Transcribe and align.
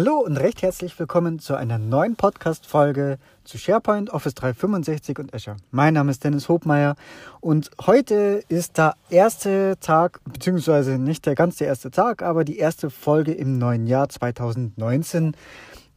Hallo 0.00 0.20
und 0.20 0.38
recht 0.38 0.62
herzlich 0.62 0.98
willkommen 0.98 1.40
zu 1.40 1.56
einer 1.56 1.76
neuen 1.76 2.16
Podcast-Folge 2.16 3.18
zu 3.44 3.58
SharePoint, 3.58 4.08
Office 4.08 4.34
365 4.34 5.18
und 5.18 5.34
Azure. 5.34 5.58
Mein 5.72 5.92
Name 5.92 6.10
ist 6.10 6.24
Dennis 6.24 6.48
Hobmeier 6.48 6.96
und 7.40 7.70
heute 7.84 8.42
ist 8.48 8.78
der 8.78 8.94
erste 9.10 9.76
Tag, 9.78 10.20
beziehungsweise 10.24 10.96
nicht 10.96 11.26
der 11.26 11.34
ganze 11.34 11.66
erste 11.66 11.90
Tag, 11.90 12.22
aber 12.22 12.44
die 12.44 12.56
erste 12.56 12.88
Folge 12.88 13.32
im 13.32 13.58
neuen 13.58 13.86
Jahr 13.86 14.08
2019. 14.08 15.36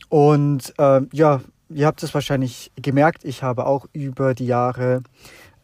Und 0.10 0.74
äh, 0.78 1.02
ja, 1.14 1.40
ihr 1.70 1.88
habt 1.88 2.04
es 2.04 2.14
wahrscheinlich 2.14 2.74
gemerkt, 2.76 3.24
ich 3.24 3.42
habe 3.42 3.66
auch 3.66 3.86
über 3.94 4.34
die 4.34 4.48
Jahre 4.48 5.04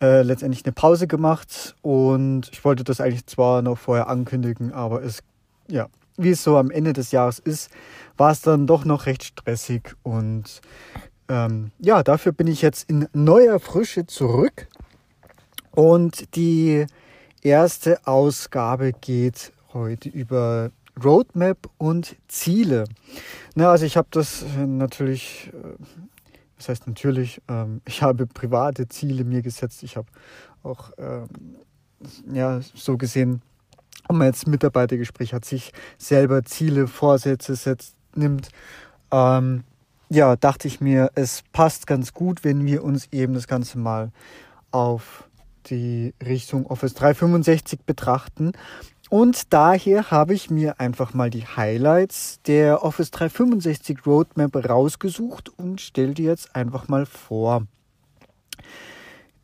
äh, 0.02 0.22
letztendlich 0.22 0.64
eine 0.64 0.72
Pause 0.72 1.08
gemacht 1.08 1.76
und 1.82 2.48
ich 2.54 2.64
wollte 2.64 2.86
das 2.86 3.02
eigentlich 3.02 3.26
zwar 3.26 3.62
noch 3.62 3.78
vorher 3.78 4.08
ankündigen, 4.08 4.72
aber 4.72 5.04
es, 5.04 5.24
ja, 5.68 5.90
wie 6.20 6.32
es 6.32 6.44
so 6.44 6.58
am 6.58 6.70
Ende 6.70 6.94
des 6.94 7.12
Jahres 7.12 7.40
ist, 7.40 7.70
war 8.20 8.32
es 8.32 8.42
dann 8.42 8.68
doch 8.68 8.86
noch 8.86 9.06
recht 9.06 9.24
stressig 9.24 9.96
und 10.04 10.62
ähm, 11.30 11.72
ja, 11.80 12.04
dafür 12.04 12.32
bin 12.32 12.48
ich 12.48 12.62
jetzt 12.62 12.90
in 12.90 13.08
neuer 13.14 13.60
Frische 13.60 14.06
zurück 14.06 14.68
und 15.72 16.36
die 16.36 16.86
erste 17.42 18.06
Ausgabe 18.06 18.92
geht 18.92 19.54
heute 19.74 20.10
über 20.10 20.72
Roadmap 21.02 21.70
und 21.78 22.18
Ziele. 22.28 22.84
Na, 23.56 23.72
also 23.72 23.86
ich 23.86 23.96
habe 23.96 24.10
das 24.12 24.44
natürlich, 24.58 25.52
äh, 25.54 25.78
das 26.58 26.70
heißt 26.70 26.88
natürlich, 26.88 27.42
ähm, 27.48 27.82
ich 27.88 28.02
habe 28.02 28.28
private 28.28 28.90
Ziele 28.90 29.24
mir 29.24 29.42
gesetzt. 29.42 29.84
Ich 29.84 29.96
habe 29.96 30.08
auch 30.64 30.92
ähm, 30.98 31.28
ja 32.34 32.60
so 32.74 32.98
gesehen, 32.98 33.42
wenn 34.10 34.18
man 34.18 34.28
jetzt 34.28 34.48
Mitarbeitergespräch 34.48 35.34
hat, 35.34 35.46
sich 35.46 35.72
selber 35.98 36.44
Ziele, 36.44 36.88
Vorsätze 36.88 37.56
setzt, 37.56 37.96
nimmt. 38.16 38.50
Ähm, 39.12 39.64
ja, 40.10 40.36
dachte 40.36 40.68
ich 40.68 40.82
mir, 40.82 41.12
es 41.16 41.44
passt 41.52 41.88
ganz 41.88 42.14
gut, 42.14 42.44
wenn 42.44 42.66
wir 42.66 42.84
uns 42.84 43.08
eben 43.12 43.34
das 43.34 43.48
Ganze 43.48 43.78
mal 43.78 44.12
auf 44.72 45.26
die 45.68 46.14
Richtung 46.26 46.66
Office 46.66 46.96
365 46.96 47.82
betrachten 47.86 48.54
und 49.10 49.54
daher 49.54 50.12
habe 50.12 50.36
ich 50.36 50.52
mir 50.52 50.80
einfach 50.80 51.16
mal 51.16 51.32
die 51.32 51.46
Highlights 51.46 52.42
der 52.46 52.84
Office 52.84 53.10
365 53.10 54.06
Roadmap 54.06 54.70
rausgesucht 54.70 55.50
und 55.58 55.82
stelle 55.82 56.14
die 56.14 56.24
jetzt 56.24 56.56
einfach 56.56 56.88
mal 56.88 57.08
vor. 57.08 57.66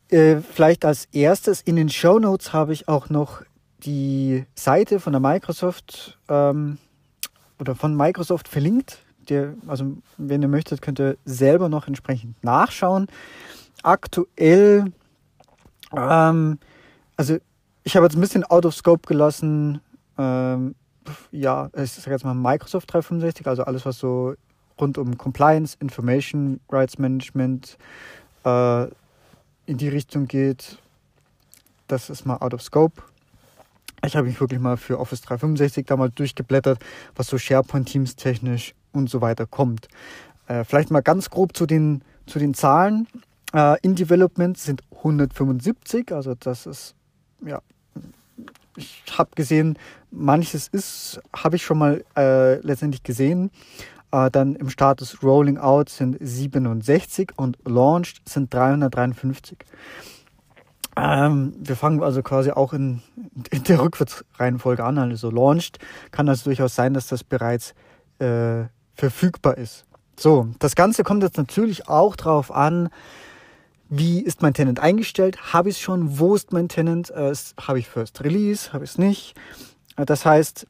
Äh, 0.08 0.36
vielleicht 0.36 0.84
als 0.84 1.06
erstes 1.06 1.62
in 1.62 1.74
den 1.74 1.88
Show 1.88 2.20
Notes 2.20 2.52
habe 2.52 2.72
ich 2.72 2.86
auch 2.86 3.10
noch 3.10 3.42
die 3.78 4.46
Seite 4.54 5.00
von 5.00 5.12
der 5.12 5.20
Microsoft 5.20 6.16
ähm, 6.28 6.78
oder 7.58 7.74
von 7.74 7.96
Microsoft 7.96 8.48
verlinkt. 8.48 8.98
Der, 9.28 9.54
also 9.66 9.96
wenn 10.18 10.42
ihr 10.42 10.48
möchtet, 10.48 10.82
könnt 10.82 11.00
ihr 11.00 11.16
selber 11.24 11.68
noch 11.68 11.88
entsprechend 11.88 12.42
nachschauen. 12.44 13.08
Aktuell, 13.82 14.92
ähm, 15.92 16.58
also 17.16 17.38
ich 17.82 17.96
habe 17.96 18.06
jetzt 18.06 18.16
ein 18.16 18.20
bisschen 18.20 18.44
out 18.44 18.66
of 18.66 18.74
scope 18.74 19.06
gelassen. 19.06 19.80
Ähm, 20.18 20.74
ja, 21.30 21.70
ich 21.76 21.92
sage 21.92 22.12
jetzt 22.12 22.24
mal 22.24 22.34
Microsoft 22.34 22.92
365, 22.92 23.46
also 23.46 23.64
alles, 23.64 23.86
was 23.86 23.98
so 23.98 24.34
rund 24.80 24.98
um 24.98 25.16
Compliance, 25.16 25.76
Information 25.80 26.60
Rights 26.70 26.98
Management 26.98 27.78
äh, 28.44 28.84
in 29.66 29.76
die 29.76 29.88
Richtung 29.88 30.26
geht. 30.26 30.78
Das 31.88 32.10
ist 32.10 32.26
mal 32.26 32.36
out 32.38 32.54
of 32.54 32.62
scope. 32.62 33.02
Ich 34.06 34.16
habe 34.16 34.28
mich 34.28 34.40
wirklich 34.40 34.60
mal 34.60 34.76
für 34.76 34.98
Office 34.98 35.20
365 35.22 35.86
da 35.86 35.96
mal 35.96 36.10
durchgeblättert, 36.10 36.78
was 37.14 37.26
so 37.26 37.38
SharePoint-Teams 37.38 38.16
technisch 38.16 38.74
und 38.92 39.10
so 39.10 39.20
weiter 39.20 39.46
kommt. 39.46 39.88
Äh, 40.46 40.64
vielleicht 40.64 40.90
mal 40.90 41.02
ganz 41.02 41.28
grob 41.28 41.56
zu 41.56 41.66
den, 41.66 42.02
zu 42.26 42.38
den 42.38 42.54
Zahlen. 42.54 43.08
Äh, 43.52 43.80
in 43.82 43.94
Development 43.94 44.56
sind 44.56 44.82
175, 44.96 46.12
also 46.12 46.34
das 46.34 46.66
ist 46.66 46.94
ja 47.44 47.60
ich 48.76 49.02
habe 49.16 49.30
gesehen, 49.34 49.78
manches 50.10 50.68
ist, 50.68 51.20
habe 51.34 51.56
ich 51.56 51.64
schon 51.64 51.78
mal 51.78 52.04
äh, 52.16 52.56
letztendlich 52.60 53.02
gesehen. 53.02 53.50
Äh, 54.12 54.30
dann 54.30 54.54
im 54.56 54.70
Status 54.70 55.22
Rolling 55.22 55.58
Out 55.58 55.88
sind 55.88 56.16
67 56.20 57.32
und 57.36 57.58
Launched 57.64 58.28
sind 58.28 58.52
353. 58.52 59.58
Ähm, 60.96 61.54
wir 61.58 61.76
fangen 61.76 62.02
also 62.02 62.22
quasi 62.22 62.50
auch 62.50 62.72
in, 62.72 63.02
in 63.50 63.64
der 63.64 63.80
Rückwärtsreihenfolge 63.80 64.82
an. 64.82 64.98
Also 64.98 65.30
Launched 65.30 65.78
kann 66.10 66.28
also 66.28 66.44
durchaus 66.44 66.74
sein, 66.74 66.94
dass 66.94 67.06
das 67.08 67.22
bereits 67.22 67.74
äh, 68.18 68.64
verfügbar 68.94 69.58
ist. 69.58 69.84
So, 70.18 70.48
das 70.58 70.74
Ganze 70.74 71.04
kommt 71.04 71.22
jetzt 71.22 71.36
natürlich 71.36 71.88
auch 71.88 72.16
darauf 72.16 72.50
an, 72.50 72.88
wie 73.88 74.20
ist 74.20 74.42
mein 74.42 74.54
Tenant 74.54 74.80
eingestellt? 74.80 75.52
Habe 75.52 75.68
ich 75.68 75.76
es 75.76 75.80
schon? 75.80 76.18
Wo 76.18 76.34
ist 76.34 76.52
mein 76.52 76.68
Tenant? 76.68 77.10
Äh, 77.10 77.32
habe 77.60 77.78
ich 77.78 77.88
First 77.88 78.24
Release? 78.24 78.72
Habe 78.72 78.84
ich 78.84 78.90
es 78.90 78.98
nicht? 78.98 79.34
Äh, 79.96 80.06
das 80.06 80.24
heißt, 80.24 80.66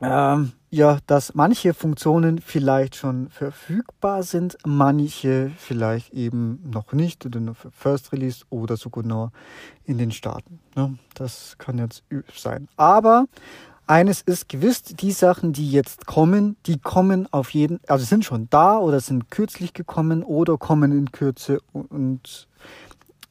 ähm, 0.00 0.52
ja, 0.70 0.98
dass 1.06 1.34
manche 1.34 1.74
Funktionen 1.74 2.40
vielleicht 2.40 2.96
schon 2.96 3.30
verfügbar 3.30 4.22
sind, 4.22 4.58
manche 4.64 5.50
vielleicht 5.56 6.12
eben 6.12 6.60
noch 6.68 6.92
nicht 6.92 7.24
oder 7.24 7.40
nur 7.40 7.54
für 7.54 7.70
First 7.70 8.12
Release 8.12 8.44
oder 8.50 8.76
sogar 8.76 9.04
nur 9.04 9.32
in 9.84 9.98
den 9.98 10.10
Staaten. 10.10 10.58
Ne? 10.74 10.98
Das 11.14 11.56
kann 11.58 11.78
jetzt 11.78 12.02
sein. 12.34 12.68
Aber 12.76 13.26
eines 13.86 14.20
ist 14.22 14.48
gewiss, 14.48 14.82
die 14.82 15.12
Sachen, 15.12 15.52
die 15.52 15.70
jetzt 15.70 16.06
kommen, 16.06 16.56
die 16.66 16.78
kommen 16.78 17.32
auf 17.32 17.50
jeden, 17.50 17.78
also 17.86 18.04
sind 18.04 18.24
schon 18.24 18.48
da 18.50 18.78
oder 18.78 19.00
sind 19.00 19.30
kürzlich 19.30 19.72
gekommen 19.72 20.24
oder 20.24 20.58
kommen 20.58 20.90
in 20.90 21.12
Kürze 21.12 21.60
und 21.72 22.48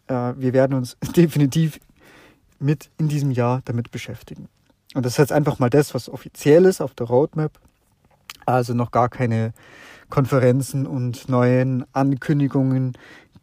äh, 0.07 0.33
wir 0.37 0.53
werden 0.53 0.77
uns 0.77 0.97
definitiv 1.15 1.79
mit 2.59 2.89
in 2.97 3.09
diesem 3.09 3.31
Jahr 3.31 3.61
damit 3.65 3.91
beschäftigen. 3.91 4.47
Und 4.95 5.05
das 5.05 5.13
ist 5.13 5.17
jetzt 5.17 5.33
einfach 5.33 5.59
mal 5.59 5.69
das, 5.69 5.93
was 5.93 6.09
offiziell 6.09 6.63
ist 6.65 6.79
auf 6.81 6.93
der 6.93 7.07
Roadmap. 7.07 7.51
Also 8.45 8.73
noch 8.73 8.91
gar 8.91 9.09
keine 9.09 9.53
Konferenzen 10.09 10.87
und 10.87 11.27
neuen 11.27 11.85
Ankündigungen, 11.91 12.93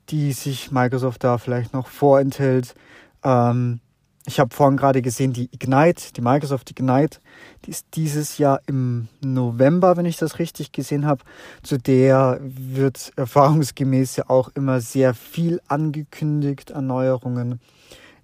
die 0.08 0.32
sich 0.32 0.72
Microsoft 0.72 1.22
da 1.24 1.36
vielleicht 1.36 1.74
noch 1.74 1.88
vorenthält. 1.88 2.74
Ähm, 3.22 3.80
ich 4.24 4.40
habe 4.40 4.54
vorhin 4.54 4.78
gerade 4.78 5.02
gesehen, 5.02 5.34
die 5.34 5.50
Ignite, 5.52 6.14
die 6.16 6.22
Microsoft 6.22 6.70
Ignite, 6.70 7.18
die 7.66 7.70
ist 7.70 7.86
dieses 7.96 8.38
Jahr 8.38 8.62
im 8.66 9.08
November, 9.20 9.98
wenn 9.98 10.06
ich 10.06 10.16
das 10.16 10.38
richtig 10.38 10.72
gesehen 10.72 11.04
habe. 11.04 11.22
Zu 11.62 11.76
der 11.76 12.40
wird 12.40 13.12
erfahrungsgemäß 13.16 14.16
ja 14.16 14.30
auch 14.30 14.48
immer 14.54 14.80
sehr 14.80 15.12
viel 15.12 15.60
angekündigt 15.68 16.72
an 16.72 16.86
Neuerungen. 16.86 17.60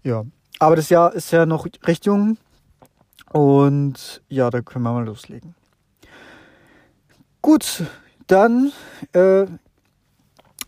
Ja, 0.02 0.24
aber 0.60 0.76
das 0.76 0.88
Jahr 0.88 1.12
ist 1.12 1.30
ja 1.30 1.44
noch 1.44 1.66
recht 1.84 2.06
jung 2.06 2.38
und 3.30 4.22
ja, 4.28 4.50
da 4.50 4.60
können 4.60 4.84
wir 4.84 4.92
mal 4.92 5.04
loslegen. 5.04 5.54
Gut, 7.42 7.84
dann 8.26 8.72
äh, 9.12 9.46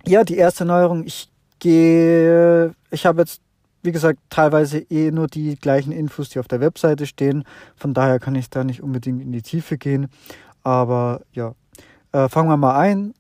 ja, 0.07 0.25
die 0.25 0.37
erste 0.37 0.65
Neuerung. 0.65 1.05
Ich 1.05 1.31
gehe, 1.59 2.75
ich 2.91 3.07
habe 3.07 3.23
jetzt 3.23 3.43
wie 3.83 3.93
gesagt, 3.93 4.19
teilweise 4.29 4.79
eh 4.79 5.11
nur 5.11 5.27
die 5.27 5.57
gleichen 5.57 5.93
Infos, 5.93 6.29
die 6.29 6.39
auf 6.39 6.49
der 6.49 6.61
Webseite 6.61 7.07
stehen. 7.07 7.45
Von 7.77 7.95
daher 7.95 8.19
kann 8.19 8.35
ich 8.35 8.51
da 8.51 8.65
nicht 8.65 8.83
unbedingt 8.83 9.23
in 9.23 9.33
die 9.33 9.43
Tiefe 9.43 9.79
gehen. 9.79 10.09
Aber 10.63 11.23
ja, 11.33 11.55
äh, 12.13 12.29
fangen 12.29 12.51
wir 12.51 12.57
mal 12.57 12.79
ein. 12.79 13.15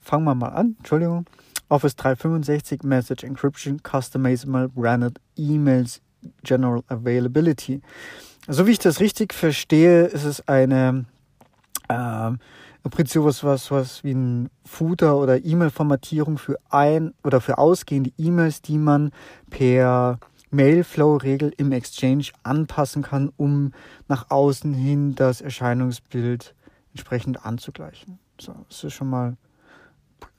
Fangen 0.00 0.24
wir 0.24 0.34
mal 0.34 0.48
an. 0.48 0.76
Entschuldigung. 0.78 1.26
Office 1.68 1.96
365 1.96 2.82
Message 2.82 3.24
Encryption 3.24 3.80
Customizable 3.82 4.68
Branded 4.68 5.18
Emails 5.36 6.02
General 6.42 6.82
Availability. 6.88 7.80
So 8.52 8.66
wie 8.66 8.72
ich 8.72 8.78
das 8.78 9.00
richtig 9.00 9.32
verstehe, 9.32 10.04
ist 10.04 10.24
es 10.24 10.46
eine 10.46 11.06
äh, 11.88 12.26
im 12.26 12.90
Prinzip 12.90 13.22
sowas 13.22 13.42
was, 13.42 13.70
was 13.70 14.04
wie 14.04 14.12
ein 14.12 14.50
Footer 14.66 15.16
oder 15.16 15.42
E-Mail-Formatierung 15.42 16.36
für 16.36 16.58
ein 16.68 17.14
oder 17.24 17.40
für 17.40 17.56
ausgehende 17.56 18.12
E-Mails, 18.18 18.60
die 18.60 18.76
man 18.76 19.10
per 19.48 20.18
Mailflow-Regel 20.50 21.54
im 21.56 21.72
Exchange 21.72 22.26
anpassen 22.42 23.00
kann, 23.00 23.32
um 23.38 23.72
nach 24.06 24.30
außen 24.30 24.74
hin 24.74 25.14
das 25.14 25.40
Erscheinungsbild 25.40 26.54
entsprechend 26.92 27.46
anzugleichen. 27.46 28.18
So, 28.38 28.54
das 28.68 28.84
ist 28.84 28.92
schon 28.92 29.08
mal 29.08 29.38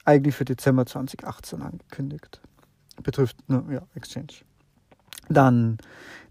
eigentlich 0.06 0.36
für 0.36 0.46
Dezember 0.46 0.86
2018 0.86 1.64
angekündigt. 1.64 2.42
Betrifft 3.02 3.38
nur 3.50 3.66
ja, 3.72 3.82
Exchange. 3.96 4.44
Dann 5.30 5.80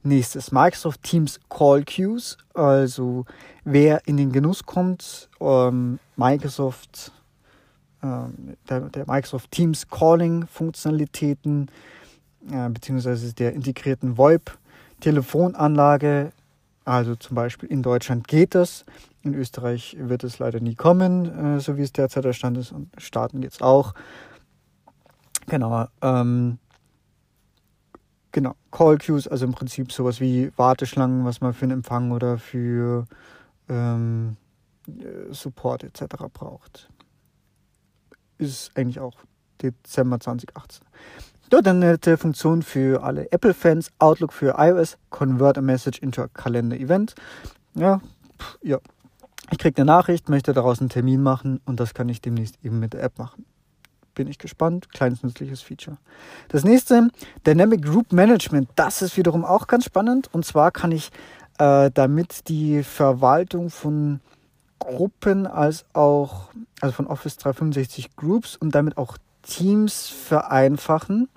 Nächstes 0.05 0.51
Microsoft 0.51 1.03
Teams 1.05 1.39
Call 1.49 1.85
Queues, 1.85 2.37
also 2.55 3.25
wer 3.65 4.07
in 4.07 4.17
den 4.17 4.33
Genuss 4.33 4.65
kommt, 4.65 5.29
ähm, 5.41 6.01
Microsoft, 6.17 7.13
ähm, 8.03 8.57
der, 8.69 8.81
der, 8.81 9.07
Microsoft 9.07 9.51
Teams 9.53 9.87
Calling 9.89 10.47
Funktionalitäten 10.49 11.71
äh, 12.51 12.69
beziehungsweise 12.69 13.33
der 13.33 13.53
integrierten 13.53 14.17
VoIP 14.17 14.59
Telefonanlage 15.01 16.33
Also 16.85 17.15
zum 17.15 17.37
Beispiel 17.37 17.69
in 17.69 17.83
Deutschland 17.83 18.27
geht 18.27 18.57
das, 18.57 18.85
in 19.23 19.35
Österreich 19.35 19.97
wird 20.01 20.25
es 20.25 20.41
leider 20.41 20.59
nie 20.59 20.75
kommen, 20.75 21.57
äh, 21.57 21.61
so 21.61 21.77
wie 21.77 21.83
es 21.83 21.93
derzeit 21.93 22.25
der 22.25 22.33
Stand 22.33 22.59
ist, 22.59 22.73
und 22.73 22.91
Staaten 22.99 23.43
jetzt 23.43 23.63
auch. 23.63 23.95
Genau. 25.47 25.87
Ähm, 26.01 26.59
genau. 28.33 28.55
Call 28.71 28.99
Queues, 28.99 29.29
also 29.29 29.45
im 29.45 29.53
Prinzip 29.53 29.93
sowas 29.93 30.21
wie 30.21 30.51
Warteschlangen, 30.57 31.25
was 31.25 31.41
man 31.41 31.55
für 31.55 31.65
einen 31.65 31.79
Empfang 31.79 32.11
oder 32.11 32.39
für 32.39 33.07
ähm, 33.69 34.37
äh, 34.89 35.33
Support 35.33 35.85
etc. 35.85 36.05
braucht. 36.33 36.89
Ist 38.39 38.77
eigentlich 38.77 38.99
auch 38.99 39.15
Dezember 39.63 40.19
2018. 40.19 40.85
Dort 41.51 41.69
eine 41.69 41.81
nette 41.81 42.17
Funktion 42.17 42.63
für 42.63 43.03
alle 43.05 43.31
Apple-Fans, 43.31 43.93
Outlook 43.99 44.33
für 44.33 44.55
iOS, 44.57 44.97
Convert 45.11 45.59
a 45.59 45.61
Message 45.61 45.99
into 45.99 46.23
a 46.23 46.29
Calendar 46.29 46.79
Event. 46.79 47.15
Ja, 47.75 48.01
pff, 48.39 48.59
ja. 48.63 48.79
Ich 49.51 49.59
kriege 49.59 49.77
eine 49.77 49.85
Nachricht, 49.85 50.31
möchte 50.31 50.55
daraus 50.55 50.81
einen 50.81 50.89
Termin 50.89 51.23
machen 51.23 51.61
und 51.67 51.79
das 51.79 51.93
kann 51.93 52.09
ich 52.09 52.23
demnächst 52.23 52.57
eben 52.65 52.79
mit 52.79 52.95
der 52.95 53.03
App 53.03 53.19
machen. 53.19 53.45
Bin 54.15 54.29
ich 54.29 54.39
gespannt. 54.39 54.91
Kleines 54.93 55.23
nützliches 55.23 55.63
Feature. 55.63 55.97
Das 56.49 56.65
nächste, 56.65 57.09
Dynamic 57.47 57.83
Group 57.83 58.13
Management. 58.13 58.69
Das 58.77 59.03
ist 59.03 59.17
wiederum 59.17 59.45
auch 59.45 59.67
ganz 59.67 59.85
spannend. 59.85 60.29
Und 60.33 60.45
zwar 60.45 60.71
kann 60.71 60.93
ich 60.93 61.11
äh, 61.59 61.91
damit 61.93 62.49
die 62.49 62.83
Verwaltung 62.83 63.71
von 63.71 64.21
Gruppen 64.79 65.47
als 65.47 65.85
auch, 65.93 66.51
also 66.81 66.93
von 66.93 67.07
Office 67.07 67.37
365 67.37 68.17
Groups 68.17 68.57
und 68.57 68.75
damit 68.75 68.97
auch 68.97 69.17
Teams 69.43 70.09
vereinfachen. 70.09 71.29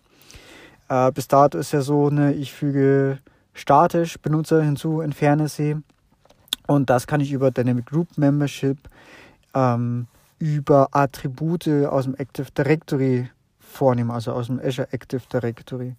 Äh, 0.89 1.11
bis 1.11 1.27
dato 1.27 1.57
ist 1.57 1.71
ja 1.71 1.81
so, 1.81 2.09
ne, 2.09 2.33
ich 2.33 2.53
füge 2.53 3.19
statisch 3.53 4.19
Benutzer 4.19 4.61
hinzu, 4.61 5.01
entferne 5.01 5.47
sie. 5.47 5.77
Und 6.67 6.89
das 6.89 7.07
kann 7.07 7.21
ich 7.21 7.31
über 7.31 7.51
Dynamic 7.51 7.85
Group 7.85 8.17
Membership, 8.17 8.77
ähm, 9.53 10.07
über 10.39 10.89
Attribute 10.91 11.67
aus 11.67 12.05
dem 12.05 12.15
Active 12.15 12.47
Directory 12.57 13.29
vornehmen, 13.59 14.11
also 14.11 14.31
aus 14.33 14.47
dem 14.47 14.59
Azure 14.59 14.91
Active 14.91 15.21
Directory. 15.31 15.95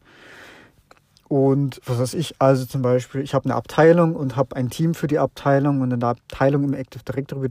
Und 1.28 1.80
was 1.84 1.98
weiß 1.98 2.14
ich, 2.14 2.36
also 2.38 2.66
zum 2.66 2.82
Beispiel, 2.82 3.20
ich 3.20 3.34
habe 3.34 3.46
eine 3.46 3.56
Abteilung 3.56 4.14
und 4.14 4.36
habe 4.36 4.54
ein 4.54 4.70
Team 4.70 4.94
für 4.94 5.08
die 5.08 5.18
Abteilung 5.18 5.80
und 5.80 5.90
in 5.90 6.00
der 6.00 6.10
Abteilung 6.10 6.62
im 6.64 6.74
Active 6.74 7.02
Directory 7.02 7.48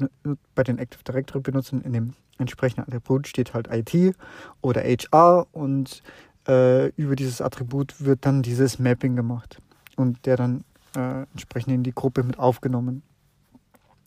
bei 0.55 0.63
den 0.63 0.79
Active 0.79 1.03
Directory 1.03 1.41
benutzen, 1.41 1.81
in 1.81 1.91
dem 1.91 2.13
entsprechenden 2.37 2.87
Attribut 2.87 3.27
steht 3.27 3.53
halt 3.53 3.67
IT 3.71 4.15
oder 4.61 4.81
HR 4.81 5.47
und 5.51 6.03
äh, 6.47 6.87
über 6.91 7.15
dieses 7.15 7.41
Attribut 7.41 7.95
wird 7.99 8.25
dann 8.25 8.43
dieses 8.43 8.79
Mapping 8.79 9.15
gemacht 9.15 9.59
und 9.97 10.25
der 10.25 10.37
dann 10.37 10.63
äh, 10.95 11.23
entsprechend 11.33 11.73
in 11.73 11.83
die 11.83 11.93
Gruppe 11.93 12.23
mit 12.23 12.39
aufgenommen. 12.39 13.03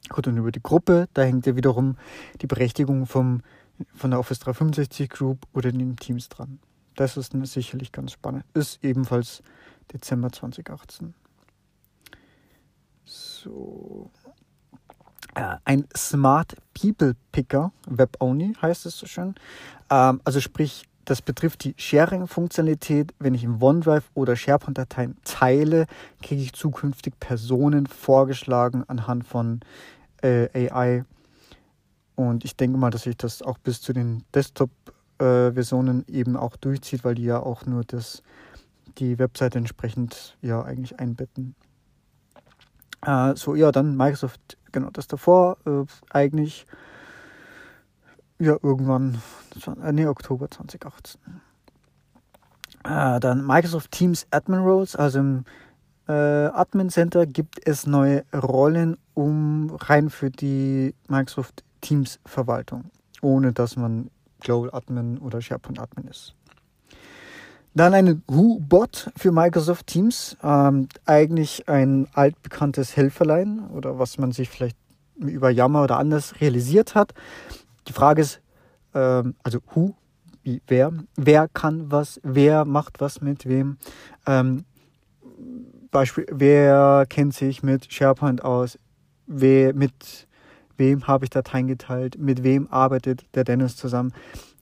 Gut, 0.08 0.26
und 0.26 0.37
über 0.37 0.52
die 0.52 0.62
Gruppe, 0.62 1.08
da 1.14 1.22
hängt 1.22 1.46
ja 1.46 1.56
wiederum 1.56 1.96
die 2.40 2.46
Berechtigung 2.46 3.06
vom, 3.06 3.43
von 3.94 4.10
der 4.10 4.20
Office 4.20 4.40
365 4.40 5.10
Group 5.10 5.46
oder 5.52 5.70
den 5.70 5.96
Teams 5.96 6.28
dran. 6.28 6.58
Das 6.96 7.16
ist 7.16 7.32
sicherlich 7.44 7.93
ganz 7.93 8.12
spannend. 8.12 8.44
Ist 8.55 8.82
ebenfalls 8.82 9.43
Dezember 9.93 10.32
2018. 10.32 11.14
So. 13.05 14.10
Äh, 15.34 15.56
ein 15.64 15.87
Smart 15.96 16.56
People 16.75 17.14
Picker, 17.32 17.72
Web 17.87 18.16
Only 18.20 18.54
heißt 18.61 18.87
es 18.87 18.99
so 18.99 19.06
schön. 19.06 19.34
Ähm, 19.90 20.20
also 20.25 20.40
sprich, 20.40 20.88
das 21.04 21.22
betrifft 21.22 21.64
die 21.64 21.75
Sharing-Funktionalität. 21.78 23.14
Wenn 23.19 23.34
ich 23.34 23.44
im 23.44 23.62
OneDrive 23.62 24.11
oder 24.14 24.37
SharePoint-Dateien 24.37 25.16
teile, 25.25 25.87
kriege 26.22 26.43
ich 26.43 26.52
zukünftig 26.52 27.19
Personen 27.19 27.87
vorgeschlagen 27.87 28.84
anhand 28.88 29.25
von 29.25 29.61
äh, 30.22 30.68
AI. 30.70 31.04
Und 32.16 32.44
ich 32.44 32.56
denke 32.56 32.78
mal, 32.78 32.90
dass 32.90 33.02
sich 33.02 33.16
das 33.16 33.42
auch 33.42 33.58
bis 33.58 33.80
zu 33.80 33.92
den 33.92 34.24
Desktop-Versionen 34.34 36.04
äh, 36.08 36.12
eben 36.12 36.36
auch 36.36 36.56
durchzieht, 36.56 37.04
weil 37.04 37.14
die 37.14 37.24
ja 37.24 37.40
auch 37.40 37.64
nur 37.66 37.84
das, 37.84 38.22
die 38.98 39.18
Webseite 39.18 39.58
entsprechend 39.58 40.36
ja 40.42 40.62
eigentlich 40.62 40.98
einbetten. 40.98 41.54
Äh, 43.06 43.36
so, 43.36 43.54
ja, 43.54 43.70
dann 43.70 43.96
Microsoft, 43.96 44.58
genau 44.72 44.90
das 44.90 45.06
davor, 45.06 45.58
äh, 45.64 45.84
eigentlich 46.10 46.66
ja, 48.40 48.56
irgendwann, 48.62 49.20
äh, 49.82 49.92
nee, 49.92 50.06
Oktober 50.06 50.50
2018. 50.50 51.20
Äh, 52.84 53.20
dann 53.20 53.44
Microsoft 53.46 53.90
Teams 53.90 54.26
Admin 54.30 54.60
Roles, 54.60 54.94
also 54.96 55.18
im 55.18 55.44
äh, 56.08 56.12
Admin 56.12 56.90
Center 56.90 57.26
gibt 57.26 57.66
es 57.66 57.87
neue 57.87 58.25
Rollen, 58.34 58.96
um 59.14 59.70
rein 59.70 60.10
für 60.10 60.31
die 60.31 60.94
Microsoft 61.08 61.62
Teams 61.81 62.19
Verwaltung, 62.25 62.90
ohne 63.20 63.52
dass 63.52 63.76
man 63.76 64.10
Global 64.40 64.70
Admin 64.72 65.19
oder 65.19 65.40
SharePoint 65.40 65.78
Admin 65.78 66.08
ist. 66.08 66.34
Dann 67.75 67.94
ein 67.94 68.22
Who-Bot 68.26 69.12
für 69.16 69.31
Microsoft 69.31 69.87
Teams, 69.87 70.37
ähm, 70.43 70.88
eigentlich 71.05 71.69
ein 71.69 72.08
altbekanntes 72.12 72.96
Helferlein 72.96 73.69
oder 73.69 73.99
was 73.99 74.19
man 74.19 74.32
sich 74.32 74.49
vielleicht 74.49 74.76
über 75.16 75.50
Yammer 75.50 75.84
oder 75.84 75.99
anders 75.99 76.40
realisiert 76.40 76.94
hat. 76.94 77.12
Die 77.87 77.93
Frage 77.93 78.22
ist, 78.22 78.40
ähm, 78.94 79.34
also 79.43 79.58
who, 79.75 79.94
wie 80.43 80.62
wer, 80.66 80.93
wer 81.16 81.49
kann 81.49 81.90
was, 81.93 82.20
wer 82.22 82.64
macht 82.64 83.00
was 83.00 83.20
mit 83.20 83.46
wem. 83.46 83.76
Ähm, 84.26 84.64
Beispiel, 85.90 86.26
wer 86.31 87.06
kennt 87.08 87.35
sich 87.35 87.62
mit 87.62 87.93
SharePoint 87.93 88.44
aus, 88.44 88.79
wer, 89.26 89.75
mit 89.75 90.26
wem 90.76 91.06
habe 91.06 91.25
ich 91.25 91.31
Dateien 91.31 91.67
geteilt, 91.67 92.19
mit 92.19 92.43
wem 92.43 92.69
arbeitet 92.70 93.25
der 93.35 93.44
Dennis 93.44 93.76
zusammen. 93.76 94.12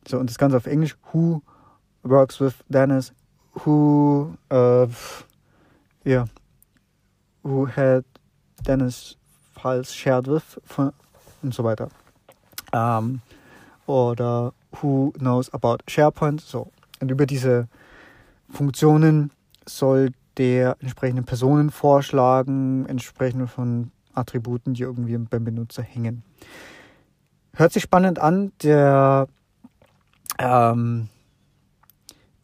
So, 0.07 0.19
und 0.19 0.31
das 0.31 0.39
Ganze 0.39 0.57
auf 0.57 0.67
Englisch, 0.67 0.97
who 1.13 1.43
works 2.03 2.41
with 2.41 2.55
Dennis, 2.69 3.13
who, 3.65 4.35
uh, 4.53 4.87
yeah, 6.05 6.27
who 7.43 7.67
had 7.67 8.05
Dennis 8.67 9.17
files 9.55 9.93
shared 9.95 10.29
with? 10.29 10.61
Und 11.43 11.55
so 11.55 11.65
weiter. 11.65 11.89
Ähm, 12.73 13.21
oder 13.87 14.53
Who 14.83 15.13
knows 15.19 15.49
about 15.53 15.79
SharePoint. 15.89 16.41
So. 16.41 16.71
Und 17.01 17.11
über 17.11 17.27
diese 17.27 17.69
Funktionen 18.51 19.31
soll 19.67 20.11
der 20.39 20.77
entsprechenden 20.81 21.25
Personen 21.25 21.71
vorschlagen, 21.71 22.87
entsprechend 22.87 23.51
von 23.51 23.91
Attributen, 24.15 24.75
die 24.75 24.83
irgendwie 24.83 25.17
beim 25.19 25.45
Benutzer 25.45 25.83
hängen. 25.83 26.23
Hört 27.55 27.73
sich 27.73 27.83
spannend 27.83 28.19
an. 28.19 28.53
Der 28.63 29.29
ähm, 30.39 31.09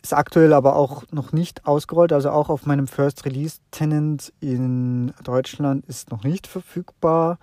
ist 0.02 0.14
aktuell 0.14 0.52
aber 0.52 0.76
auch 0.76 1.04
noch 1.12 1.32
nicht 1.32 1.66
ausgerollt. 1.66 2.12
Also 2.12 2.30
auch 2.30 2.48
auf 2.48 2.66
meinem 2.66 2.86
First 2.86 3.24
Release 3.24 3.58
Tenant 3.70 4.32
in 4.40 5.12
Deutschland 5.22 5.86
ist 5.86 6.10
noch 6.10 6.24
nicht 6.24 6.46
verfügbar. 6.46 7.38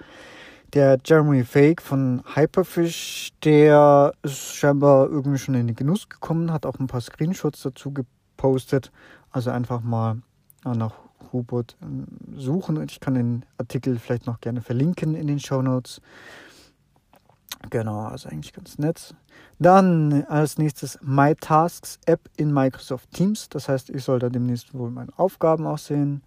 Der 0.73 0.99
Jeremy 1.03 1.43
Fake 1.45 1.81
von 1.81 2.21
Hyperfish, 2.35 3.31
der 3.43 4.13
ist 4.21 4.55
scheinbar 4.55 5.09
irgendwie 5.09 5.39
schon 5.39 5.55
in 5.55 5.65
den 5.65 5.75
Genuss 5.75 6.09
gekommen, 6.09 6.53
hat 6.53 6.65
auch 6.67 6.77
ein 6.79 6.85
paar 6.85 7.01
Screenshots 7.01 7.63
dazu 7.63 7.91
gepostet. 7.91 8.91
Also 9.31 9.49
einfach 9.49 9.81
mal 9.81 10.17
nach 10.63 10.93
Hubert 11.31 11.77
ähm, 11.81 12.07
suchen. 12.35 12.81
Ich 12.83 12.99
kann 12.99 13.13
den 13.13 13.45
Artikel 13.57 13.99
vielleicht 13.99 14.25
noch 14.25 14.41
gerne 14.41 14.61
verlinken 14.61 15.15
in 15.15 15.27
den 15.27 15.39
Show 15.39 15.61
Notes. 15.61 16.01
Genau, 17.69 18.05
also 18.05 18.29
eigentlich 18.29 18.53
ganz 18.53 18.77
nett. 18.77 19.13
Dann 19.59 20.23
als 20.25 20.57
nächstes 20.57 20.97
My 21.01 21.35
Tasks 21.35 21.99
App 22.05 22.21
in 22.37 22.53
Microsoft 22.53 23.11
Teams. 23.11 23.49
Das 23.49 23.67
heißt, 23.67 23.89
ich 23.89 24.03
soll 24.03 24.19
da 24.19 24.29
demnächst 24.29 24.73
wohl 24.73 24.89
meine 24.91 25.11
Aufgaben 25.17 25.67
auch 25.67 25.77
sehen. 25.77 26.23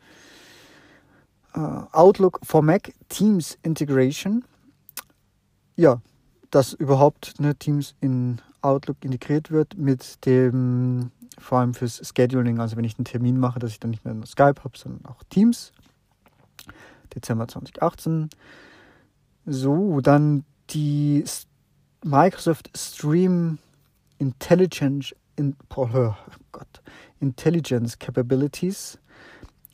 Uh, 1.55 1.85
Outlook 1.93 2.41
for 2.43 2.63
Mac 2.63 2.93
Teams 3.09 3.59
Integration. 3.63 4.45
Ja, 5.77 6.01
dass 6.51 6.75
überhaupt 6.75 7.41
ne, 7.41 7.55
Teams 7.55 7.95
in 8.01 8.41
Outlook 8.61 8.99
integriert 9.01 9.51
wird 9.51 9.77
mit 9.77 10.25
dem, 10.25 11.11
vor 11.39 11.59
allem 11.59 11.75
fürs 11.75 12.01
Scheduling, 12.07 12.61
also 12.61 12.77
wenn 12.77 12.85
ich 12.85 12.99
einen 12.99 13.05
Termin 13.05 13.39
mache, 13.39 13.59
dass 13.59 13.71
ich 13.71 13.81
dann 13.81 13.91
nicht 13.91 14.05
mehr 14.05 14.15
nur 14.15 14.27
Skype 14.27 14.63
habe, 14.63 14.77
sondern 14.77 15.05
auch 15.07 15.23
Teams. 15.31 15.73
Dezember 17.15 17.49
2018. 17.49 18.31
So, 19.45 20.01
dann 20.01 20.45
die 20.71 21.25
Microsoft 22.05 22.71
Stream 22.77 23.59
Intelligence, 24.19 25.15
in, 25.37 25.57
oh 25.75 26.15
Gott, 26.53 26.83
Intelligence 27.21 27.99
Capabilities 27.99 28.99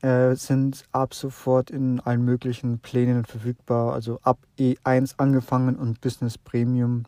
äh, 0.02 0.34
sind 0.36 0.84
ab 0.92 1.12
sofort 1.12 1.70
in 1.70 2.00
allen 2.00 2.24
möglichen 2.24 2.78
Plänen 2.78 3.24
verfügbar, 3.24 3.92
also 3.92 4.20
ab 4.22 4.38
E1 4.58 5.14
angefangen 5.18 5.76
und 5.76 6.00
Business 6.00 6.38
Premium 6.38 7.04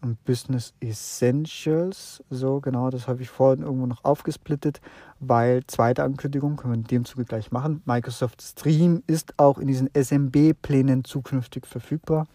und 0.00 0.24
Business 0.24 0.74
Essentials. 0.80 2.22
So, 2.30 2.60
genau, 2.60 2.90
das 2.90 3.08
habe 3.08 3.22
ich 3.22 3.30
vorhin 3.30 3.62
irgendwo 3.62 3.86
noch 3.86 4.04
aufgesplittet, 4.04 4.80
weil 5.20 5.64
zweite 5.66 6.04
Ankündigung 6.04 6.56
können 6.56 6.74
wir 6.74 6.78
in 6.78 6.84
dem 6.84 7.04
Zuge 7.04 7.24
gleich 7.24 7.50
machen. 7.50 7.82
Microsoft 7.84 8.42
Stream 8.42 9.02
ist 9.06 9.38
auch 9.38 9.58
in 9.58 9.66
diesen 9.66 9.90
SMB-Plänen 9.94 11.04
zukünftig 11.04 11.66
verfügbar. 11.66 12.26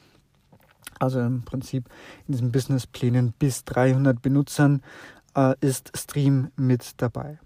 Also 0.99 1.19
im 1.19 1.43
Prinzip 1.43 1.89
in 2.27 2.33
diesen 2.33 2.51
Business-Plänen 2.51 3.33
bis 3.37 3.63
300 3.65 4.21
Benutzern 4.21 4.81
äh, 5.35 5.55
ist 5.61 5.91
Stream 5.95 6.49
mit 6.55 7.01
dabei. 7.01 7.39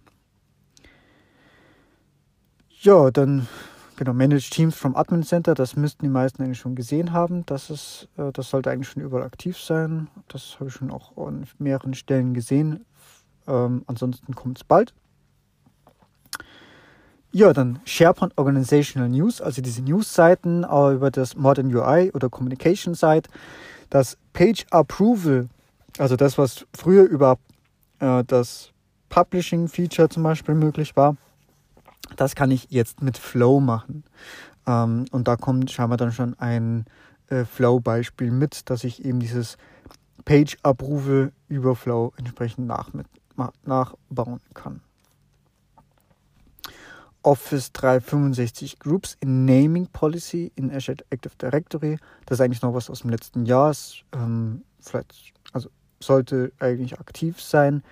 Ja, 2.82 3.10
dann 3.10 3.48
genau, 3.98 4.14
Managed 4.14 4.54
Teams 4.54 4.76
from 4.76 4.96
Admin 4.96 5.24
Center, 5.24 5.54
das 5.54 5.76
müssten 5.76 6.06
die 6.06 6.10
meisten 6.10 6.42
eigentlich 6.42 6.60
schon 6.60 6.76
gesehen 6.76 7.12
haben. 7.12 7.46
Das, 7.46 7.70
ist, 7.70 8.08
äh, 8.18 8.32
das 8.32 8.50
sollte 8.50 8.72
eigentlich 8.72 8.88
schon 8.88 9.04
überall 9.04 9.26
aktiv 9.26 9.60
sein. 9.60 10.08
Das 10.30 10.56
habe 10.60 10.70
ich 10.70 10.76
schon 10.76 10.92
auch 10.92 11.18
an 11.18 11.46
mehreren 11.58 11.94
Stellen 11.94 12.34
gesehen. 12.34 12.86
Ähm, 13.48 13.84
ansonsten 13.88 14.34
kommt 14.36 14.60
es 14.60 14.64
bald. 14.64 14.94
Ja, 17.32 17.52
dann 17.52 17.80
SharePoint 17.86 18.38
Organizational 18.38 19.10
News, 19.10 19.42
also 19.42 19.62
diese 19.62 19.82
News-Seiten 19.82 20.64
über 20.64 21.12
das 21.12 21.36
Modern 21.36 21.74
UI 21.74 22.12
oder 22.14 22.30
Communication 22.30 22.96
Site. 22.96 23.30
Das 23.90 24.18
Page 24.34 24.66
Approval, 24.72 25.50
also 25.98 26.16
das, 26.16 26.38
was 26.38 26.66
früher 26.74 27.04
über 27.04 27.38
äh, 28.00 28.24
das 28.26 28.72
Publishing 29.10 29.68
Feature 29.68 30.10
zum 30.10 30.24
Beispiel 30.24 30.56
möglich 30.56 30.96
war, 30.96 31.16
das 32.16 32.36
kann 32.36 32.52
ich 32.52 32.68
jetzt 32.70 33.02
mit 33.02 33.18
Flow 33.18 33.60
machen. 33.60 34.04
Ähm, 34.66 35.06
und 35.12 35.28
da 35.28 35.36
kommt 35.36 35.72
scheinbar 35.72 35.98
dann 35.98 36.12
schon 36.12 36.38
ein 36.40 36.86
äh, 37.30 37.46
Flow-Beispiel 37.46 38.32
mit, 38.32 38.70
dass 38.70 38.84
ich 38.84 39.04
eben 39.06 39.20
dieses 39.20 39.58
Page-Abrufe 40.26 41.32
über 41.48 41.76
Flow 41.76 42.14
entsprechend 42.18 42.68
nach, 42.68 42.94
mit, 42.94 43.08
nachbauen 43.64 44.42
kann. 44.54 44.82
Office 47.24 47.74
365 47.74 48.80
Groups 48.80 49.18
in 49.20 49.46
Naming 49.46 49.88
Policy 49.88 50.52
in 50.56 50.72
Azure 50.72 50.98
Active 51.10 51.34
Directory. 51.42 51.98
Das 52.26 52.40
ist 52.40 52.42
eigentlich 52.42 52.62
noch 52.62 52.74
was 52.74 52.90
aus 52.90 53.02
dem 53.02 53.10
letzten 53.10 53.46
Jahr. 53.46 53.76
Ähm, 54.14 54.64
vielleicht, 54.80 55.34
also 55.52 55.70
sollte 56.00 56.52
eigentlich 56.60 57.00
aktiv 57.00 57.42
sein 57.42 57.84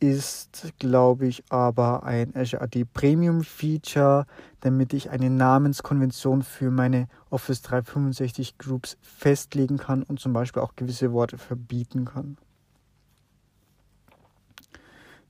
ist, 0.00 0.72
glaube 0.78 1.26
ich, 1.26 1.42
aber 1.48 2.04
ein 2.04 2.34
Azure 2.36 2.62
AD 2.62 2.84
Premium 2.84 3.42
Feature, 3.42 4.26
damit 4.60 4.92
ich 4.92 5.10
eine 5.10 5.30
Namenskonvention 5.30 6.42
für 6.42 6.70
meine 6.70 7.08
Office 7.30 7.62
365 7.62 8.58
Groups 8.58 8.96
festlegen 9.00 9.76
kann 9.76 10.02
und 10.02 10.20
zum 10.20 10.32
Beispiel 10.32 10.62
auch 10.62 10.76
gewisse 10.76 11.12
Worte 11.12 11.38
verbieten 11.38 12.04
kann. 12.04 12.36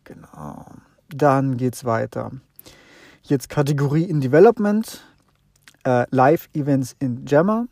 Genau. 0.05 0.67
Dann 1.09 1.57
geht 1.57 1.75
es 1.75 1.85
weiter. 1.85 2.33
Jetzt 3.23 3.49
Kategorie 3.49 4.05
in 4.05 4.21
Development, 4.21 5.05
äh, 5.85 6.07
Live 6.11 6.49
Events 6.55 6.97
in 6.99 7.27
Jammer. 7.27 7.67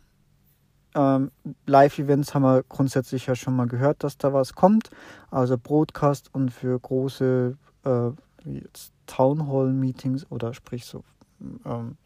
Ähm, 0.97 1.31
Live-Events 1.67 2.35
haben 2.35 2.43
wir 2.43 2.65
grundsätzlich 2.69 3.27
ja 3.27 3.37
schon 3.37 3.55
mal 3.55 3.67
gehört, 3.67 4.03
dass 4.03 4.17
da 4.17 4.33
was 4.33 4.55
kommt. 4.55 4.91
Also 5.31 5.59
Broadcast 5.59 6.35
und 6.35 6.51
für 6.51 6.79
große 6.81 7.57
äh, 7.85 8.11
Town 9.07 9.47
Hall 9.47 9.73
Meetings 9.73 10.27
oder 10.31 10.55
sprich 10.55 10.87
so, 10.87 11.05
ähm, 11.67 11.97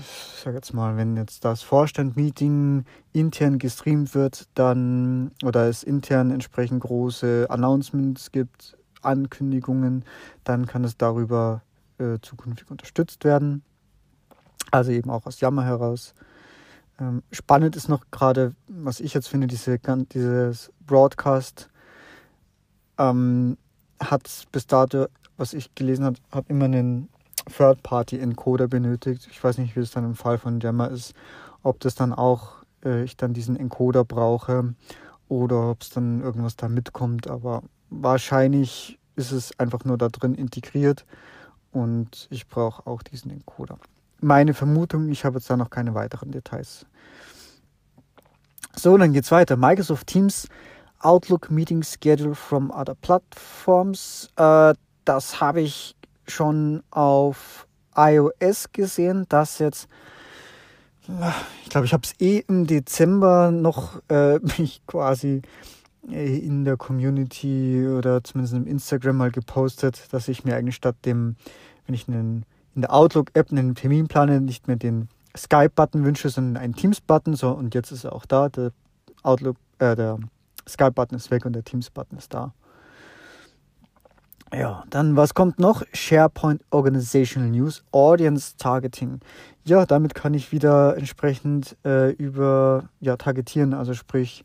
ich 0.00 0.42
sag 0.42 0.54
jetzt 0.54 0.72
mal, 0.72 0.96
wenn 0.96 1.16
jetzt 1.16 1.44
das 1.44 1.62
Vorstand-Meeting 1.62 2.84
intern 3.12 3.58
gestreamt 3.58 4.14
wird, 4.14 4.48
dann 4.54 5.32
oder 5.44 5.68
es 5.68 5.82
intern 5.82 6.30
entsprechend 6.30 6.80
große 6.80 7.46
Announcements 7.50 8.32
gibt, 8.32 8.78
Ankündigungen, 9.02 10.04
dann 10.44 10.66
kann 10.66 10.84
es 10.84 10.96
darüber 10.96 11.62
äh, 11.98 12.18
zukünftig 12.22 12.70
unterstützt 12.70 13.24
werden. 13.24 13.62
Also 14.70 14.92
eben 14.92 15.10
auch 15.10 15.26
aus 15.26 15.40
Jammer 15.40 15.64
heraus. 15.64 16.14
Ähm, 16.98 17.22
spannend 17.30 17.76
ist 17.76 17.88
noch 17.88 18.04
gerade, 18.10 18.54
was 18.68 19.00
ich 19.00 19.12
jetzt 19.12 19.28
finde, 19.28 19.46
diese, 19.46 19.78
dieses 19.78 20.72
Broadcast 20.86 21.68
ähm, 22.98 23.58
hat 24.00 24.46
bis 24.52 24.66
dato, 24.66 25.06
was 25.36 25.52
ich 25.52 25.74
gelesen 25.74 26.04
habe, 26.06 26.16
hat 26.32 26.46
immer 26.48 26.64
einen 26.64 27.08
Third-Party-Encoder 27.54 28.68
benötigt. 28.68 29.28
Ich 29.30 29.42
weiß 29.42 29.58
nicht, 29.58 29.76
wie 29.76 29.80
es 29.80 29.90
dann 29.90 30.04
im 30.04 30.14
Fall 30.14 30.38
von 30.38 30.60
Jammer 30.60 30.90
ist, 30.90 31.14
ob 31.62 31.80
das 31.80 31.94
dann 31.94 32.12
auch 32.12 32.64
äh, 32.84 33.04
ich 33.04 33.16
dann 33.16 33.34
diesen 33.34 33.56
Encoder 33.56 34.04
brauche 34.04 34.74
oder 35.28 35.70
ob 35.70 35.82
es 35.82 35.90
dann 35.90 36.22
irgendwas 36.22 36.56
da 36.56 36.68
mitkommt. 36.68 37.28
Aber 37.28 37.62
wahrscheinlich 37.90 38.98
ist 39.16 39.32
es 39.32 39.58
einfach 39.58 39.84
nur 39.84 39.98
da 39.98 40.08
drin 40.08 40.34
integriert 40.34 41.04
und 41.72 42.26
ich 42.30 42.48
brauche 42.48 42.86
auch 42.86 43.02
diesen 43.02 43.30
Encoder 43.30 43.78
meine 44.20 44.54
Vermutung. 44.54 45.10
Ich 45.10 45.24
habe 45.24 45.38
jetzt 45.38 45.48
da 45.50 45.56
noch 45.56 45.70
keine 45.70 45.94
weiteren 45.94 46.30
Details. 46.30 46.86
So, 48.74 48.96
dann 48.96 49.12
geht's 49.12 49.30
weiter. 49.30 49.56
Microsoft 49.56 50.06
Teams 50.06 50.48
Outlook 51.00 51.50
Meeting 51.50 51.82
Schedule 51.82 52.34
from 52.34 52.70
other 52.70 52.94
platforms. 52.94 54.28
Äh, 54.36 54.74
das 55.04 55.40
habe 55.40 55.60
ich 55.60 55.96
schon 56.26 56.82
auf 56.90 57.66
iOS 57.94 58.72
gesehen, 58.72 59.26
dass 59.28 59.58
jetzt 59.58 59.88
ich 61.62 61.70
glaube, 61.70 61.86
ich 61.86 61.92
habe 61.92 62.02
es 62.02 62.20
eh 62.20 62.42
im 62.48 62.66
Dezember 62.66 63.52
noch 63.52 64.02
äh, 64.08 64.38
mich 64.58 64.82
quasi 64.86 65.42
äh, 66.10 66.38
in 66.38 66.64
der 66.64 66.76
Community 66.76 67.86
oder 67.86 68.24
zumindest 68.24 68.56
im 68.56 68.66
Instagram 68.66 69.16
mal 69.16 69.30
gepostet, 69.30 70.12
dass 70.12 70.28
ich 70.28 70.44
mir 70.44 70.56
eigentlich 70.56 70.74
statt 70.74 70.96
dem, 71.04 71.36
wenn 71.86 71.94
ich 71.94 72.08
einen 72.08 72.44
in 72.76 72.82
der 72.82 72.92
Outlook-App 72.92 73.50
einen 73.50 73.74
Terminplaner 73.74 74.38
nicht 74.38 74.68
mehr 74.68 74.76
den 74.76 75.08
Skype-Button 75.36 76.04
wünsche, 76.04 76.28
sondern 76.28 76.62
einen 76.62 76.74
Teams-Button. 76.74 77.34
So, 77.34 77.50
und 77.50 77.74
jetzt 77.74 77.90
ist 77.90 78.04
er 78.04 78.12
auch 78.12 78.26
da. 78.26 78.48
Der 78.50 78.70
Outlook, 79.22 79.56
äh, 79.78 79.96
der 79.96 80.18
Skype-Button 80.68 81.16
ist 81.16 81.30
weg 81.30 81.46
und 81.46 81.54
der 81.54 81.64
Teams-Button 81.64 82.18
ist 82.18 82.32
da. 82.32 82.52
Ja, 84.54 84.84
dann 84.90 85.16
was 85.16 85.34
kommt 85.34 85.58
noch? 85.58 85.82
SharePoint 85.92 86.62
Organizational 86.70 87.50
News, 87.50 87.82
Audience 87.90 88.56
Targeting. 88.56 89.20
Ja, 89.64 89.86
damit 89.86 90.14
kann 90.14 90.34
ich 90.34 90.52
wieder 90.52 90.96
entsprechend 90.96 91.76
äh, 91.84 92.12
über 92.12 92.88
ja, 93.00 93.16
targetieren. 93.16 93.74
Also 93.74 93.94
sprich, 93.94 94.44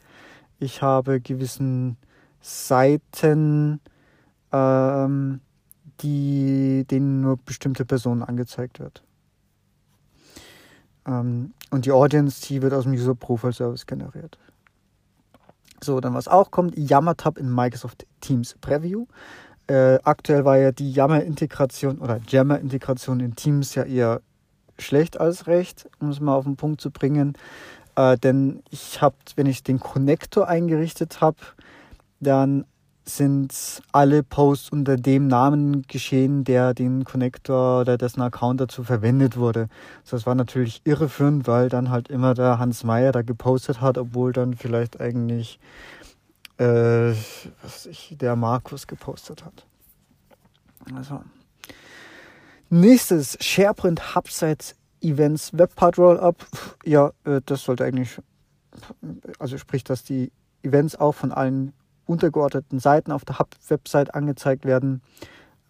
ich 0.57 0.81
habe 0.81 1.21
gewissen 1.21 1.97
Seiten 2.39 3.79
ähm, 4.51 5.41
die, 6.01 6.86
denen 6.89 7.22
nur 7.22 7.38
bestimmte 7.38 7.86
Personen 7.86 8.24
angezeigt 8.24 8.79
wird. 8.79 9.03
Ähm, 11.05 11.53
und 11.72 11.86
die 11.86 11.91
Audience, 11.91 12.46
die 12.48 12.62
wird 12.62 12.74
aus 12.74 12.84
dem 12.84 12.93
User 12.93 13.15
Profile 13.15 13.53
Service 13.53 13.86
generiert. 13.86 14.38
So, 15.84 16.00
dann 16.00 16.13
was 16.13 16.27
auch 16.27 16.51
kommt, 16.51 16.77
Yammer-Tab 16.77 17.38
in 17.38 17.53
Microsoft 17.53 18.05
Teams 18.20 18.55
Preview. 18.62 19.08
Äh, 19.67 20.00
aktuell 20.03 20.46
war 20.46 20.58
ja 20.58 20.72
die 20.72 20.91
Yammer-Integration 20.91 22.00
oder 22.00 22.20
Jammer-Integration 22.27 23.20
in 23.20 23.36
Teams 23.36 23.74
ja 23.74 23.84
eher 23.84 24.22
schlecht 24.77 25.20
als 25.20 25.48
recht, 25.48 25.89
um 26.00 26.10
es 26.10 26.20
mal 26.20 26.36
auf 26.36 26.43
den 26.43 26.55
Punkt 26.55 26.81
zu 26.81 26.91
bringen. 26.91 27.34
Äh, 27.96 28.17
denn 28.17 28.63
ich 28.70 29.01
habe, 29.01 29.15
wenn 29.36 29.48
ich 29.48 29.63
den 29.63 29.79
Connector 29.79 30.48
eingerichtet 30.48 31.22
habe, 31.22 31.38
dann 32.20 32.65
sind 33.03 33.81
alle 33.91 34.24
Posts 34.24 34.70
unter 34.70 34.96
dem 34.96 35.27
Namen 35.27 35.84
geschehen, 35.88 36.43
der 36.43 36.74
den 36.74 37.03
Connector 37.03 37.81
oder 37.81 37.98
dessen 37.98 38.22
Account 38.22 38.62
dazu 38.62 38.84
verwendet 38.84 39.38
wurde. 39.38 39.67
Das 40.10 40.25
war 40.25 40.36
natürlich 40.36 40.81
irreführend, 40.84 41.48
weil 41.48 41.70
dann 41.70 41.89
halt 41.89 42.10
immer 42.10 42.34
der 42.34 42.60
Hans 42.60 42.84
Meyer 42.84 43.12
da 43.12 43.22
gepostet 43.22 43.81
hat, 43.81 43.98
obwohl 43.98 44.34
dann 44.34 44.53
vielleicht 44.53 45.01
eigentlich 45.01 45.60
äh, 46.62 47.15
was 47.63 47.88
ich, 47.88 48.15
der 48.20 48.36
Markus 48.36 48.86
gepostet 48.86 49.43
hat. 49.43 49.65
Also. 50.96 51.24
Nächstes 52.70 53.38
SharePoint 53.41 54.15
Hubsite 54.15 54.75
Events 55.01 55.58
Webpart 55.58 55.98
Rollup. 55.98 56.46
Ja, 56.86 57.12
äh, 57.25 57.41
das 57.46 57.63
sollte 57.63 57.84
eigentlich, 57.84 58.20
also 59.39 59.58
sprich, 59.58 59.84
dass 59.84 60.03
die 60.03 60.31
Events 60.62 60.96
auch 60.96 61.13
von 61.13 61.31
allen 61.31 61.74
untergeordneten 62.12 62.80
Seiten 62.80 63.12
auf 63.12 63.25
der 63.25 63.39
Hub-Website 63.39 64.13
angezeigt 64.13 64.65
werden. 64.65 65.01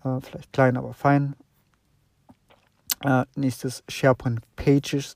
Äh, 0.03 0.19
vielleicht 0.21 0.51
klein, 0.51 0.77
aber 0.77 0.93
fein. 0.93 1.35
Äh, 3.03 3.25
nächstes 3.35 3.83
SharePoint 3.87 4.41
Pages, 4.55 5.15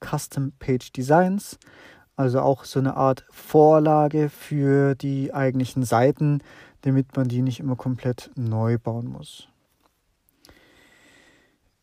Custom 0.00 0.52
Page 0.58 0.92
Designs. 0.92 1.58
Also 2.16 2.40
auch 2.40 2.64
so 2.64 2.80
eine 2.80 2.96
Art 2.96 3.24
Vorlage 3.30 4.28
für 4.28 4.94
die 4.94 5.32
eigentlichen 5.32 5.84
Seiten, 5.84 6.42
damit 6.82 7.16
man 7.16 7.28
die 7.28 7.42
nicht 7.42 7.60
immer 7.60 7.76
komplett 7.76 8.30
neu 8.34 8.78
bauen 8.78 9.06
muss. 9.06 9.48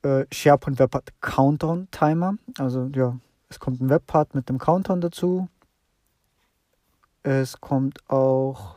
Äh, 0.04 0.26
SharePoint 0.32 0.78
Webpart 0.80 1.14
Countdown 1.22 1.88
Timer. 1.92 2.36
Also 2.58 2.90
ja, 2.94 3.18
es 3.50 3.60
kommt 3.60 3.82
ein 3.82 3.90
Webpart 3.90 4.36
mit 4.36 4.50
dem 4.50 4.60
Countdown 4.60 5.02
dazu 5.02 5.48
Es 7.26 7.60
kommt 7.60 8.08
auch, 8.08 8.76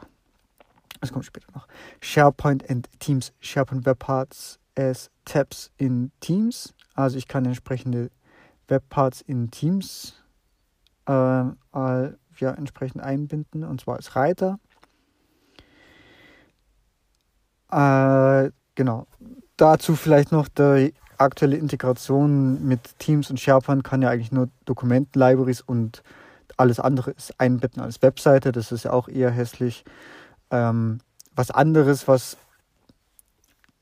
es 1.02 1.12
kommt 1.12 1.26
später 1.26 1.48
noch, 1.54 1.68
SharePoint 2.00 2.68
and 2.70 2.88
Teams, 2.98 3.34
SharePoint 3.40 3.84
Webparts 3.84 4.58
as 4.74 5.10
Tabs 5.26 5.70
in 5.76 6.12
Teams. 6.20 6.72
Also 6.94 7.18
ich 7.18 7.28
kann 7.28 7.44
entsprechende 7.44 8.10
Webparts 8.68 9.20
in 9.20 9.50
Teams 9.50 10.14
äh, 11.06 11.12
ja, 11.12 12.14
entsprechend 12.56 13.02
einbinden 13.02 13.64
und 13.64 13.82
zwar 13.82 13.96
als 13.96 14.16
Reiter. 14.16 14.58
Äh, 17.70 18.50
genau. 18.74 19.06
Dazu 19.58 19.94
vielleicht 19.94 20.32
noch 20.32 20.48
die 20.48 20.94
aktuelle 21.18 21.56
Integration 21.58 22.66
mit 22.66 22.98
Teams 22.98 23.28
und 23.28 23.38
SharePoint 23.38 23.84
kann 23.84 24.00
ja 24.00 24.08
eigentlich 24.08 24.32
nur 24.32 24.48
Dokumenten-Libraries 24.64 25.60
und 25.60 26.02
alles 26.58 26.80
andere 26.80 27.12
ist 27.12 27.38
einbetten 27.38 27.82
als 27.82 28.02
Webseite. 28.02 28.52
Das 28.52 28.72
ist 28.72 28.84
ja 28.84 28.92
auch 28.92 29.08
eher 29.08 29.30
hässlich. 29.30 29.84
Ähm, 30.50 31.00
was 31.34 31.50
anderes, 31.50 32.08
was 32.08 32.36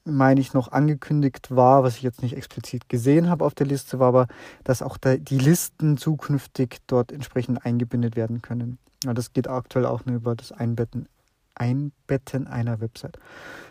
meine 0.04 0.40
ich, 0.40 0.54
noch 0.54 0.71
angekündigt 0.71 1.54
war, 1.54 1.83
was 1.83 1.97
ich 1.97 2.02
jetzt 2.02 2.23
nicht 2.23 2.37
explizit 2.37 2.88
gesehen 2.88 3.28
habe 3.28 3.45
auf 3.45 3.54
der 3.54 3.66
Liste, 3.66 3.99
war 3.99 4.09
aber, 4.09 4.26
dass 4.62 4.83
auch 4.83 4.99
die 4.99 5.38
Listen 5.38 5.97
zukünftig 5.97 6.78
dort 6.87 7.12
entsprechend 7.12 7.64
eingebindet 7.64 8.14
werden 8.14 8.42
können. 8.42 8.78
Ja, 9.04 9.14
das 9.14 9.33
geht 9.33 9.49
aktuell 9.49 9.87
auch 9.87 10.04
nur 10.04 10.16
über 10.16 10.37
das 10.37 10.52
Einbetten, 10.52 11.09
Einbetten 11.54 12.47
einer 12.47 12.80
Website. 12.80 13.18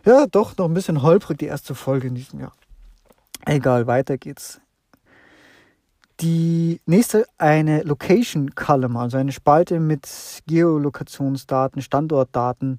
Ja, 0.05 0.25
doch 0.27 0.57
noch 0.57 0.65
ein 0.65 0.73
bisschen 0.73 1.01
holprig 1.01 1.37
die 1.37 1.45
erste 1.45 1.75
Folge 1.75 2.07
in 2.07 2.15
diesem 2.15 2.39
Jahr. 2.39 2.53
Egal, 3.45 3.87
weiter 3.87 4.17
geht's. 4.17 4.59
Die 6.21 6.79
nächste 6.85 7.25
eine 7.37 7.83
Location 7.83 8.55
Column, 8.55 8.95
also 8.95 9.17
eine 9.17 9.33
Spalte 9.33 9.79
mit 9.79 10.07
Geolokationsdaten, 10.47 11.81
Standortdaten, 11.81 12.77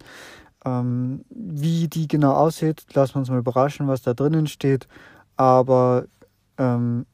ähm, 0.64 1.24
wie 1.28 1.88
die 1.88 2.08
genau 2.08 2.32
aussieht, 2.32 2.86
lassen 2.94 3.14
wir 3.14 3.18
uns 3.20 3.30
mal 3.30 3.38
überraschen, 3.38 3.88
was 3.88 4.02
da 4.02 4.14
drinnen 4.14 4.46
steht. 4.46 4.88
Aber 5.36 6.06
ähm, 6.58 7.06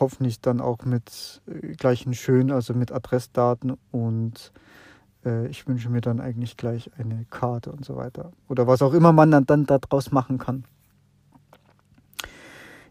hoffentlich 0.00 0.40
dann 0.40 0.60
auch 0.60 0.84
mit 0.84 1.40
äh, 1.46 1.74
gleichen 1.74 2.14
schön, 2.14 2.50
also 2.50 2.74
mit 2.74 2.92
Adressdaten 2.92 3.78
und 3.90 4.52
äh, 5.24 5.46
ich 5.48 5.66
wünsche 5.66 5.88
mir 5.88 6.00
dann 6.00 6.20
eigentlich 6.20 6.56
gleich 6.56 6.90
eine 6.98 7.24
Karte 7.30 7.72
und 7.72 7.84
so 7.84 7.96
weiter. 7.96 8.32
Oder 8.48 8.66
was 8.66 8.82
auch 8.82 8.92
immer 8.92 9.12
man 9.12 9.30
dann, 9.30 9.46
dann 9.46 9.66
daraus 9.66 10.12
machen 10.12 10.38
kann. 10.38 10.64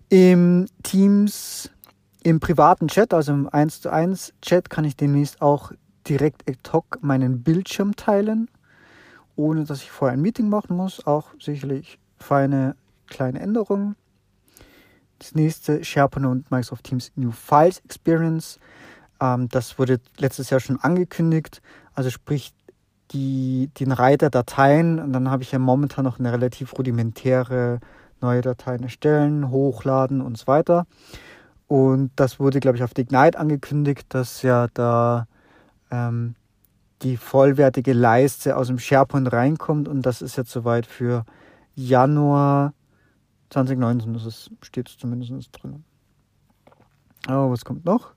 Im 0.09 0.67
Teams, 0.83 1.69
im 2.27 2.39
privaten 2.39 2.87
Chat, 2.87 3.13
also 3.13 3.31
im 3.33 3.47
1 3.49 3.81
zu 3.81 3.89
1 3.91 4.33
Chat, 4.41 4.69
kann 4.69 4.85
ich 4.85 4.95
demnächst 4.95 5.41
auch 5.41 5.71
direkt 6.07 6.49
ad 6.49 6.59
hoc 6.71 6.99
meinen 7.01 7.43
Bildschirm 7.43 7.95
teilen 7.95 8.49
ohne 9.37 9.63
dass 9.63 9.81
ich 9.81 9.91
vorher 9.91 10.17
ein 10.17 10.21
Meeting 10.21 10.49
machen 10.49 10.75
muss. 10.75 11.05
Auch 11.07 11.27
sicherlich 11.39 11.99
feine 12.17 12.75
kleine 13.07 13.39
Änderungen. 13.39 13.95
Das 15.19 15.33
nächste 15.33 15.83
SharePoint 15.83 16.25
und 16.25 16.51
Microsoft 16.51 16.83
Teams 16.83 17.11
New 17.15 17.31
Files 17.31 17.79
Experience. 17.85 18.59
Ähm, 19.21 19.47
das 19.49 19.79
wurde 19.79 19.99
letztes 20.17 20.49
Jahr 20.49 20.59
schon 20.59 20.79
angekündigt. 20.79 21.61
Also 21.93 22.09
sprich 22.09 22.53
die, 23.11 23.69
den 23.79 23.91
Reiter 23.91 24.29
Dateien. 24.29 24.99
Und 24.99 25.13
dann 25.13 25.29
habe 25.29 25.43
ich 25.43 25.51
ja 25.51 25.59
momentan 25.59 26.03
noch 26.03 26.19
eine 26.19 26.33
relativ 26.33 26.77
rudimentäre 26.77 27.79
neue 28.19 28.41
Dateien 28.41 28.81
erstellen, 28.81 29.51
hochladen 29.51 30.21
und 30.21 30.37
so 30.37 30.47
weiter. 30.47 30.87
Und 31.67 32.11
das 32.15 32.39
wurde, 32.39 32.59
glaube 32.59 32.77
ich, 32.77 32.83
auf 32.83 32.97
Ignite 32.97 33.37
angekündigt, 33.37 34.05
dass 34.09 34.41
ja 34.41 34.67
da 34.73 35.27
ähm, 35.91 36.35
die 37.01 37.17
vollwertige 37.17 37.93
Leiste 37.93 38.55
aus 38.57 38.67
dem 38.67 38.79
SharePoint 38.79 39.31
reinkommt 39.31 39.87
und 39.87 40.01
das 40.01 40.21
ist 40.21 40.37
jetzt 40.37 40.51
soweit 40.51 40.85
für 40.85 41.25
Januar 41.75 42.73
2019, 43.49 44.13
das 44.13 44.49
steht 44.61 44.87
zumindest 44.87 45.51
drin. 45.51 45.83
Aber 47.27 47.51
was 47.51 47.65
kommt 47.65 47.85
noch? 47.85 48.13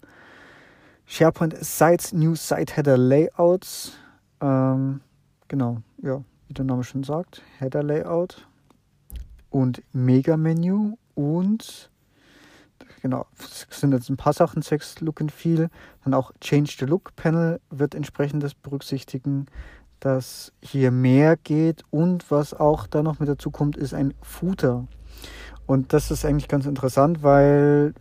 SharePoint 1.06 1.56
Sites, 1.62 2.12
New 2.12 2.34
Site 2.36 2.76
Header 2.76 2.96
Layouts. 2.96 3.92
Ähm, 4.40 5.00
genau, 5.48 5.82
ja, 6.02 6.22
wie 6.48 6.54
der 6.54 6.64
Name 6.64 6.84
schon 6.84 7.02
sagt, 7.02 7.42
Header 7.58 7.82
Layout 7.82 8.46
und 9.50 9.82
Mega 9.92 10.36
Menü 10.36 10.94
und 11.14 11.90
genau, 13.02 13.26
sind 13.70 13.92
jetzt 13.92 14.08
ein 14.08 14.16
paar 14.16 14.32
Sachen, 14.32 14.62
Sex, 14.62 15.00
Look 15.00 15.20
and 15.20 15.32
Feel. 15.32 15.68
Dann 16.04 16.14
auch 16.14 16.32
Change 16.40 16.74
the 16.78 16.84
Look 16.84 17.14
Panel 17.16 17.60
wird 17.70 17.94
entsprechendes 17.94 18.54
berücksichtigen, 18.54 19.46
dass 20.00 20.52
hier 20.62 20.90
mehr 20.90 21.36
geht. 21.36 21.82
Und 21.90 22.30
was 22.30 22.54
auch 22.54 22.86
da 22.86 23.02
noch 23.02 23.18
mit 23.18 23.28
dazu 23.28 23.50
kommt, 23.50 23.76
ist 23.76 23.94
ein 23.94 24.14
Footer. 24.22 24.86
Und 25.66 25.92
das 25.92 26.10
ist 26.10 26.24
eigentlich 26.24 26.48
ganz 26.48 26.66
interessant, 26.66 27.22
weil 27.22 27.94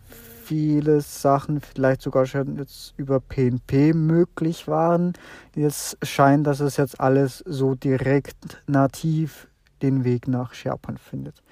viele 0.50 1.02
Sachen 1.02 1.62
vielleicht 1.62 2.02
sogar 2.02 2.26
schon 2.26 2.58
jetzt 2.58 2.96
über 2.98 3.20
PNP 3.20 3.94
möglich 3.94 4.68
waren. 4.68 5.14
Jetzt 5.56 5.98
scheint, 6.02 6.48
dass 6.48 6.60
es 6.60 6.78
jetzt 6.78 7.00
alles 7.00 7.44
so 7.46 7.76
direkt 7.76 8.64
nativ 8.66 9.48
den 9.84 10.04
Weg 10.04 10.28
nach 10.28 10.56
SharePoint 10.56 11.00
findet. 11.00 11.44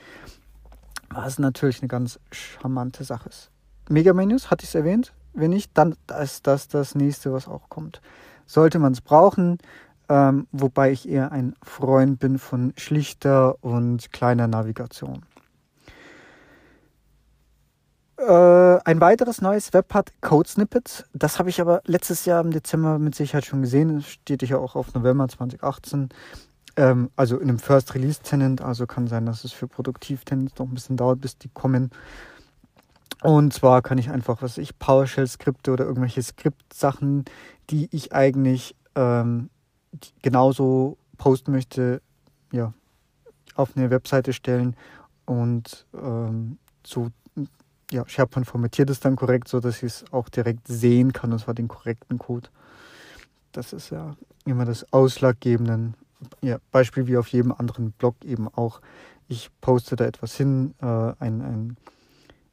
Was 1.09 1.39
natürlich 1.39 1.81
eine 1.81 1.87
ganz 1.87 2.19
charmante 2.31 3.03
Sache 3.03 3.29
ist. 3.29 3.49
Mega-Menüs, 3.89 4.51
hatte 4.51 4.63
ich 4.63 4.69
es 4.69 4.75
erwähnt? 4.75 5.13
Wenn 5.33 5.51
nicht, 5.51 5.71
dann 5.75 5.95
ist 6.21 6.47
das 6.47 6.67
das 6.67 6.95
nächste, 6.95 7.31
was 7.31 7.47
auch 7.47 7.69
kommt. 7.69 8.01
Sollte 8.45 8.79
man 8.79 8.93
es 8.93 9.01
brauchen, 9.01 9.59
ähm, 10.09 10.47
wobei 10.51 10.91
ich 10.91 11.07
eher 11.07 11.31
ein 11.31 11.53
Freund 11.61 12.19
bin 12.19 12.39
von 12.39 12.73
schlichter 12.77 13.63
und 13.63 14.11
kleiner 14.11 14.47
Navigation. 14.47 15.23
Äh, 18.17 18.79
ein 18.83 18.99
weiteres 18.99 19.41
neues 19.41 19.73
Web 19.73 19.93
hat 19.93 20.11
Code 20.21 20.49
Snippets. 20.49 21.05
Das 21.13 21.37
habe 21.37 21.49
ich 21.49 21.61
aber 21.61 21.81
letztes 21.85 22.25
Jahr 22.25 22.43
im 22.43 22.51
Dezember 22.51 22.97
mit 22.97 23.13
Sicherheit 23.13 23.45
schon 23.45 23.61
gesehen. 23.61 24.01
Steht 24.01 24.41
ja 24.43 24.57
auch 24.57 24.75
auf 24.75 24.93
November 24.93 25.27
2018. 25.27 26.09
Ähm, 26.77 27.09
also 27.15 27.37
in 27.37 27.49
einem 27.49 27.59
First 27.59 27.93
Release 27.95 28.21
Tenant, 28.21 28.61
also 28.61 28.85
kann 28.85 29.07
sein, 29.07 29.25
dass 29.25 29.43
es 29.43 29.51
für 29.51 29.67
Produktiv 29.67 30.23
Tenants 30.23 30.57
noch 30.57 30.67
ein 30.67 30.73
bisschen 30.75 30.95
dauert, 30.95 31.19
bis 31.19 31.37
die 31.37 31.49
kommen. 31.49 31.91
Und 33.23 33.51
zwar 33.51 33.81
kann 33.81 33.97
ich 33.97 34.11
einfach, 34.11 34.43
was 34.43 34.59
ich, 34.59 34.77
PowerShell-Skripte 34.77 35.71
oder 35.71 35.85
irgendwelche 35.85 36.21
Skript-Sachen, 36.21 37.25
die 37.71 37.89
ich 37.91 38.13
eigentlich 38.13 38.75
ähm, 38.95 39.49
genauso 40.21 40.97
posten 41.17 41.51
möchte, 41.51 42.01
ja, 42.51 42.73
auf 43.55 43.75
eine 43.75 43.89
Webseite 43.89 44.33
stellen 44.33 44.75
und 45.25 45.87
ähm, 45.95 46.59
so, 46.85 47.09
ja, 47.91 48.07
SharePoint 48.07 48.45
formatiert 48.45 48.91
es 48.91 48.99
dann 48.99 49.15
korrekt, 49.15 49.47
so 49.47 49.59
dass 49.59 49.77
ich 49.77 49.83
es 49.83 50.05
auch 50.11 50.29
direkt 50.29 50.67
sehen 50.67 51.11
kann, 51.11 51.33
und 51.33 51.39
zwar 51.39 51.55
den 51.55 51.67
korrekten 51.67 52.19
Code. 52.19 52.49
Das 53.51 53.73
ist 53.73 53.89
ja 53.89 54.15
immer 54.45 54.65
das 54.65 54.93
Ausschlaggebende 54.93 55.93
ja, 56.41 56.57
Beispiel 56.71 57.07
wie 57.07 57.17
auf 57.17 57.27
jedem 57.27 57.51
anderen 57.51 57.91
Blog 57.91 58.15
eben 58.23 58.47
auch. 58.47 58.81
Ich 59.27 59.49
poste 59.61 59.95
da 59.95 60.05
etwas 60.05 60.35
hin, 60.35 60.73
äh, 60.81 60.85
ein, 60.85 61.41
ein 61.41 61.77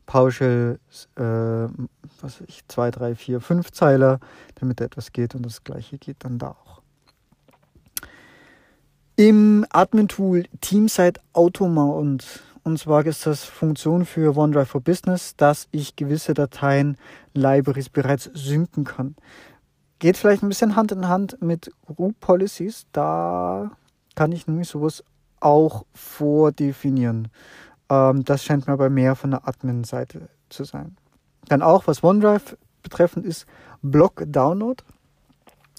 PowerShell, 0.06 0.78
äh, 1.16 1.22
was 1.22 2.40
weiß 2.40 2.44
ich, 2.48 2.66
2, 2.68 2.90
3, 2.90 3.14
4, 3.14 3.40
5 3.40 3.72
Zeiler, 3.72 4.20
damit 4.56 4.80
da 4.80 4.84
etwas 4.84 5.12
geht 5.12 5.34
und 5.34 5.46
das 5.46 5.64
gleiche 5.64 5.98
geht 5.98 6.18
dann 6.20 6.38
da 6.38 6.50
auch. 6.50 6.82
Im 9.16 9.64
Admin-Tool 9.70 10.44
Teamsite 10.60 11.20
Automount 11.32 12.42
und 12.64 12.78
zwar 12.78 13.04
ist 13.04 13.26
das 13.26 13.44
Funktion 13.44 14.06
für 14.06 14.34
OneDrive 14.36 14.68
for 14.68 14.80
Business, 14.80 15.36
dass 15.36 15.68
ich 15.70 15.96
gewisse 15.96 16.32
Dateien, 16.32 16.96
Libraries 17.34 17.90
bereits 17.90 18.30
synken 18.32 18.84
kann. 18.84 19.16
Geht 20.04 20.18
vielleicht 20.18 20.42
ein 20.42 20.50
bisschen 20.50 20.76
Hand 20.76 20.92
in 20.92 21.08
Hand 21.08 21.40
mit 21.40 21.70
Group 21.86 22.20
Policies. 22.20 22.84
Da 22.92 23.70
kann 24.14 24.32
ich 24.32 24.46
nämlich 24.46 24.68
sowas 24.68 25.02
auch 25.40 25.86
vordefinieren. 25.94 27.28
Ähm, 27.88 28.22
das 28.22 28.44
scheint 28.44 28.66
mir 28.66 28.74
aber 28.74 28.90
mehr 28.90 29.16
von 29.16 29.30
der 29.30 29.48
Admin-Seite 29.48 30.28
zu 30.50 30.64
sein. 30.64 30.98
Dann 31.48 31.62
auch, 31.62 31.86
was 31.86 32.04
OneDrive 32.04 32.58
betreffend 32.82 33.24
ist, 33.24 33.46
Block 33.80 34.24
Download. 34.26 34.84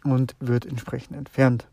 und 0.03 0.35
wird 0.41 0.67
entsprechend 0.67 1.17
entfernt. 1.17 1.69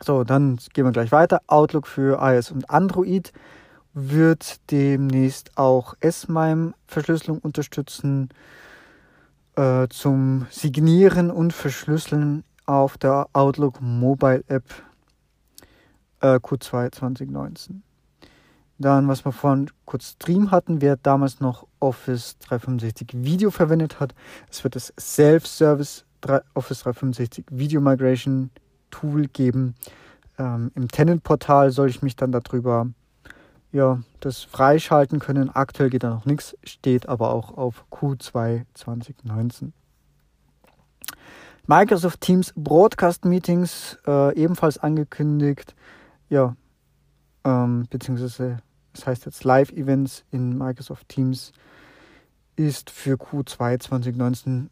So, 0.00 0.24
dann 0.24 0.58
gehen 0.72 0.84
wir 0.84 0.92
gleich 0.92 1.12
weiter. 1.12 1.40
Outlook 1.46 1.86
für 1.86 2.18
iOS 2.20 2.50
und 2.50 2.70
Android 2.70 3.32
wird 3.94 4.60
demnächst 4.70 5.56
auch 5.56 5.94
S-MIME-Verschlüsselung 6.00 7.38
unterstützen 7.38 8.28
äh, 9.56 9.88
zum 9.88 10.46
Signieren 10.50 11.30
und 11.30 11.52
Verschlüsseln 11.52 12.44
auf 12.66 12.96
der 12.98 13.28
Outlook 13.32 13.80
Mobile 13.80 14.44
App 14.46 14.64
äh, 16.20 16.36
Q2 16.36 16.92
2019. 16.92 17.82
Dann, 18.80 19.08
was 19.08 19.24
wir 19.24 19.32
vorhin 19.32 19.70
kurz 19.84 20.10
Stream 20.10 20.52
hatten, 20.52 20.80
wer 20.80 20.96
damals 20.96 21.40
noch 21.40 21.66
Office 21.80 22.38
365 22.38 23.08
Video 23.24 23.50
verwendet 23.50 23.98
hat, 23.98 24.14
es 24.48 24.62
wird 24.62 24.76
das 24.76 24.92
Self-Service 24.98 26.04
Office 26.54 26.80
365 26.80 27.46
Video 27.50 27.80
Migration 27.80 28.50
Tool 28.90 29.26
geben. 29.26 29.74
Ähm, 30.38 30.70
Im 30.74 30.88
Tenant-Portal 30.88 31.70
soll 31.70 31.88
ich 31.88 32.02
mich 32.02 32.16
dann 32.16 32.32
darüber 32.32 32.86
ja, 33.72 34.00
das 34.20 34.42
freischalten 34.42 35.18
können. 35.18 35.50
Aktuell 35.50 35.90
geht 35.90 36.02
da 36.02 36.10
noch 36.10 36.24
nichts, 36.24 36.56
steht 36.64 37.08
aber 37.08 37.32
auch 37.32 37.56
auf 37.56 37.84
Q2 37.90 38.64
2019. 38.74 39.72
Microsoft 41.66 42.22
Teams 42.22 42.54
Broadcast 42.56 43.26
Meetings 43.26 43.98
äh, 44.06 44.34
ebenfalls 44.34 44.78
angekündigt. 44.78 45.74
Ja, 46.30 46.56
ähm, 47.44 47.86
beziehungsweise 47.90 48.58
das 48.94 49.06
heißt 49.06 49.26
jetzt 49.26 49.44
Live 49.44 49.70
Events 49.72 50.24
in 50.30 50.56
Microsoft 50.56 51.08
Teams 51.08 51.52
ist 52.56 52.90
für 52.90 53.14
Q2 53.14 53.80
2019 53.80 54.70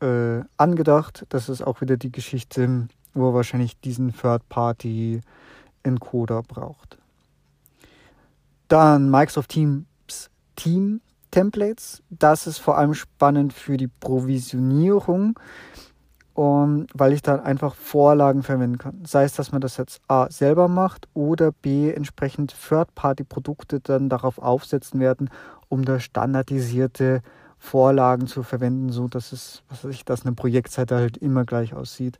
äh, 0.00 0.40
angedacht. 0.56 1.26
Das 1.28 1.48
ist 1.48 1.62
auch 1.62 1.80
wieder 1.80 1.96
die 1.96 2.10
Geschichte 2.10 2.88
wo 3.18 3.30
er 3.30 3.34
wahrscheinlich 3.34 3.80
diesen 3.80 4.14
Third-Party-Encoder 4.14 6.42
braucht. 6.42 6.98
Dann 8.68 9.10
Microsoft 9.10 9.50
Teams 9.50 10.30
Team 10.56 11.00
Templates. 11.30 12.02
Das 12.10 12.46
ist 12.46 12.58
vor 12.58 12.78
allem 12.78 12.94
spannend 12.94 13.52
für 13.52 13.76
die 13.76 13.88
Provisionierung, 13.88 15.38
um, 16.34 16.86
weil 16.94 17.12
ich 17.12 17.22
dann 17.22 17.40
einfach 17.40 17.74
Vorlagen 17.74 18.42
verwenden 18.42 18.78
kann. 18.78 19.04
Sei 19.04 19.24
es, 19.24 19.34
dass 19.34 19.52
man 19.52 19.60
das 19.60 19.76
jetzt 19.76 20.00
A 20.08 20.30
selber 20.30 20.68
macht 20.68 21.08
oder 21.14 21.52
B 21.52 21.90
entsprechend 21.90 22.54
Third-Party-Produkte 22.68 23.80
dann 23.80 24.08
darauf 24.08 24.38
aufsetzen 24.38 25.00
werden, 25.00 25.30
um 25.68 25.84
das 25.84 26.02
standardisierte 26.02 27.22
Vorlagen 27.58 28.26
zu 28.26 28.42
verwenden, 28.42 28.90
so 28.90 29.08
dass 29.08 29.32
es, 29.32 29.62
was 29.68 29.84
weiß 29.84 29.94
ich, 29.94 30.04
dass 30.04 30.24
eine 30.24 30.34
Projektseite 30.34 30.96
halt 30.96 31.16
immer 31.16 31.44
gleich 31.44 31.74
aussieht. 31.74 32.18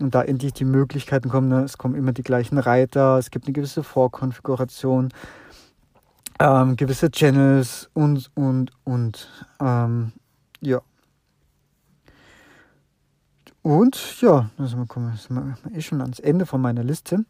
Und 0.00 0.14
da 0.14 0.22
endlich 0.22 0.52
die 0.54 0.64
Möglichkeiten 0.64 1.28
kommen, 1.28 1.48
ne? 1.48 1.62
es 1.62 1.76
kommen 1.76 1.94
immer 1.94 2.12
die 2.12 2.22
gleichen 2.22 2.58
Reiter, 2.58 3.18
es 3.18 3.30
gibt 3.30 3.46
eine 3.46 3.52
gewisse 3.52 3.82
Vorkonfiguration, 3.82 5.10
ähm, 6.40 6.76
gewisse 6.76 7.10
Channels 7.10 7.90
und, 7.94 8.30
und, 8.34 8.70
und. 8.84 9.28
Ähm, 9.60 10.12
ja. 10.60 10.80
Und 13.62 14.20
ja, 14.22 14.50
also 14.56 14.78
wir 14.78 14.86
kommen 14.86 15.14
sind 15.16 15.36
wir 15.36 15.76
eh 15.76 15.82
schon 15.82 16.00
ans 16.00 16.20
Ende 16.20 16.46
von 16.46 16.60
meiner 16.60 16.84
Liste. 16.84 17.24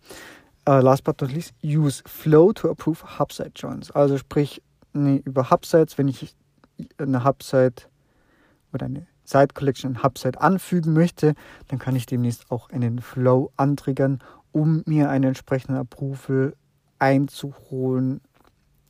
Uh, 0.68 0.80
last 0.80 1.02
but 1.02 1.18
not 1.22 1.32
least, 1.32 1.54
use 1.62 2.02
Flow 2.06 2.52
to 2.52 2.70
approve 2.70 3.18
Hubsite 3.18 3.52
Joins. 3.56 3.90
Also 3.90 4.18
sprich, 4.18 4.62
nee, 4.92 5.22
über 5.24 5.50
Hubsites, 5.50 5.96
wenn 5.96 6.08
ich 6.08 6.36
eine 6.98 7.24
Hubsite 7.24 7.84
oder 8.72 8.86
eine 8.86 9.06
Site 9.24 9.54
Collection 9.54 10.02
Hubsite 10.02 10.40
anfügen 10.40 10.94
möchte, 10.94 11.34
dann 11.68 11.78
kann 11.78 11.94
ich 11.96 12.06
demnächst 12.06 12.50
auch 12.50 12.70
einen 12.70 13.00
Flow 13.00 13.52
antriggern, 13.56 14.20
um 14.52 14.82
mir 14.86 15.10
einen 15.10 15.24
entsprechenden 15.24 15.76
Approval 15.76 16.56
einzuholen 16.98 18.20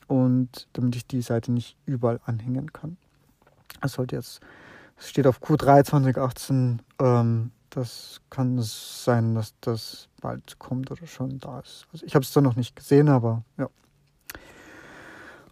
und 0.06 0.68
damit 0.72 0.96
ich 0.96 1.06
die 1.06 1.22
Seite 1.22 1.52
nicht 1.52 1.76
überall 1.86 2.20
anhängen 2.24 2.72
kann. 2.72 2.96
Das 3.80 3.92
sollte 3.92 4.16
jetzt, 4.16 4.40
es 4.96 5.08
steht 5.08 5.26
auf 5.26 5.42
Q3 5.42 5.84
2018, 5.84 6.82
ähm, 7.00 7.50
das 7.70 8.20
kann 8.30 8.58
sein, 8.62 9.34
dass 9.34 9.54
das 9.60 10.08
bald 10.20 10.58
kommt 10.58 10.90
oder 10.90 11.06
schon 11.06 11.38
da 11.38 11.60
ist. 11.60 11.86
Also 11.92 12.06
ich 12.06 12.14
habe 12.14 12.22
es 12.22 12.32
zwar 12.32 12.42
noch 12.42 12.56
nicht 12.56 12.74
gesehen, 12.74 13.08
aber 13.08 13.44
ja. 13.58 13.68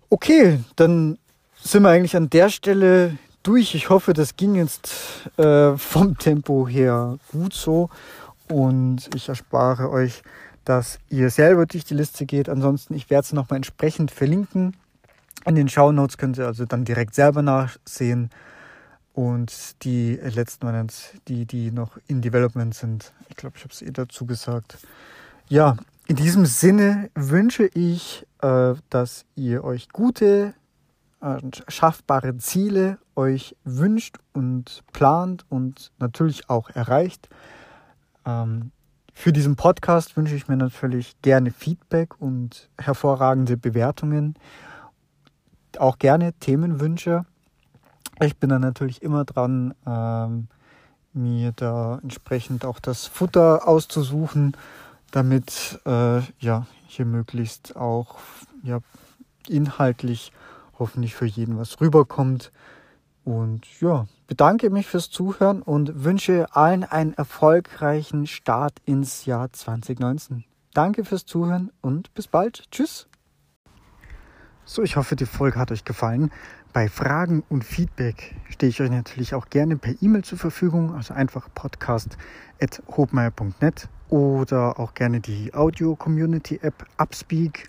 Okay, 0.08 0.60
dann 0.76 1.18
sind 1.66 1.82
wir 1.82 1.90
eigentlich 1.90 2.16
an 2.16 2.30
der 2.30 2.48
Stelle 2.48 3.18
durch. 3.42 3.74
Ich 3.74 3.90
hoffe, 3.90 4.12
das 4.12 4.36
ging 4.36 4.54
jetzt 4.54 4.92
äh, 5.36 5.76
vom 5.76 6.16
Tempo 6.16 6.68
her 6.68 7.18
gut 7.32 7.54
so 7.54 7.90
und 8.48 9.10
ich 9.14 9.28
erspare 9.28 9.90
euch, 9.90 10.22
dass 10.64 10.98
ihr 11.08 11.30
selber 11.30 11.66
durch 11.66 11.84
die 11.84 11.94
Liste 11.94 12.24
geht. 12.24 12.48
Ansonsten, 12.48 12.94
ich 12.94 13.10
werde 13.10 13.24
es 13.24 13.32
nochmal 13.32 13.56
entsprechend 13.56 14.10
verlinken. 14.10 14.76
In 15.44 15.56
den 15.56 15.68
Show 15.68 15.92
Notes 15.92 16.18
könnt 16.18 16.38
ihr 16.38 16.46
also 16.46 16.66
dann 16.66 16.84
direkt 16.84 17.14
selber 17.14 17.42
nachsehen. 17.42 18.30
Und 19.12 19.82
die 19.84 20.14
letzten 20.14 20.66
waren 20.66 20.88
die, 21.26 21.46
die 21.46 21.70
noch 21.70 21.98
in 22.06 22.20
Development 22.20 22.74
sind. 22.74 23.12
Ich 23.28 23.36
glaube, 23.36 23.56
ich 23.56 23.64
habe 23.64 23.72
es 23.72 23.82
eh 23.82 23.90
dazu 23.90 24.26
gesagt. 24.26 24.78
Ja, 25.48 25.76
in 26.06 26.16
diesem 26.16 26.46
Sinne 26.46 27.10
wünsche 27.14 27.66
ich, 27.74 28.24
äh, 28.42 28.74
dass 28.90 29.24
ihr 29.34 29.64
euch 29.64 29.88
gute 29.88 30.54
und 31.20 31.64
schaffbare 31.68 32.36
Ziele 32.38 32.98
euch 33.14 33.56
wünscht 33.64 34.18
und 34.32 34.82
plant 34.92 35.44
und 35.48 35.90
natürlich 35.98 36.50
auch 36.50 36.70
erreicht. 36.70 37.28
Ähm, 38.24 38.70
für 39.14 39.32
diesen 39.32 39.56
Podcast 39.56 40.16
wünsche 40.16 40.34
ich 40.34 40.46
mir 40.46 40.56
natürlich 40.56 41.16
gerne 41.22 41.50
Feedback 41.50 42.20
und 42.20 42.68
hervorragende 42.78 43.56
Bewertungen. 43.56 44.34
Auch 45.78 45.98
gerne 45.98 46.34
Themenwünsche. 46.34 47.24
Ich 48.20 48.36
bin 48.36 48.50
dann 48.50 48.60
natürlich 48.60 49.02
immer 49.02 49.24
dran, 49.24 49.74
ähm, 49.86 50.48
mir 51.14 51.52
da 51.52 51.98
entsprechend 52.02 52.66
auch 52.66 52.78
das 52.78 53.06
Futter 53.06 53.66
auszusuchen, 53.66 54.54
damit 55.12 55.80
äh, 55.86 56.20
ja 56.38 56.66
hier 56.86 57.06
möglichst 57.06 57.74
auch 57.74 58.16
ja, 58.62 58.80
inhaltlich 59.48 60.30
hoffentlich 60.78 61.14
für 61.14 61.26
jeden 61.26 61.58
was 61.58 61.80
rüberkommt. 61.80 62.52
Und 63.24 63.80
ja, 63.80 64.06
bedanke 64.28 64.70
mich 64.70 64.86
fürs 64.86 65.10
Zuhören 65.10 65.62
und 65.62 66.04
wünsche 66.04 66.54
allen 66.54 66.84
einen 66.84 67.14
erfolgreichen 67.14 68.26
Start 68.26 68.74
ins 68.84 69.24
Jahr 69.24 69.52
2019. 69.52 70.44
Danke 70.72 71.04
fürs 71.04 71.26
Zuhören 71.26 71.72
und 71.80 72.14
bis 72.14 72.28
bald. 72.28 72.70
Tschüss. 72.70 73.08
So, 74.64 74.82
ich 74.82 74.96
hoffe, 74.96 75.16
die 75.16 75.26
Folge 75.26 75.58
hat 75.58 75.72
euch 75.72 75.84
gefallen. 75.84 76.30
Bei 76.72 76.88
Fragen 76.88 77.42
und 77.48 77.64
Feedback 77.64 78.36
stehe 78.50 78.68
ich 78.68 78.80
euch 78.82 78.90
natürlich 78.90 79.34
auch 79.34 79.48
gerne 79.48 79.76
per 79.76 79.94
E-Mail 80.02 80.24
zur 80.24 80.38
Verfügung, 80.38 80.94
also 80.94 81.14
einfach 81.14 81.48
podcast.hobmeier.net 81.54 83.88
oder 84.08 84.78
auch 84.78 84.94
gerne 84.94 85.20
die 85.20 85.52
Audio-Community-App 85.54 86.86
Upspeak 86.98 87.68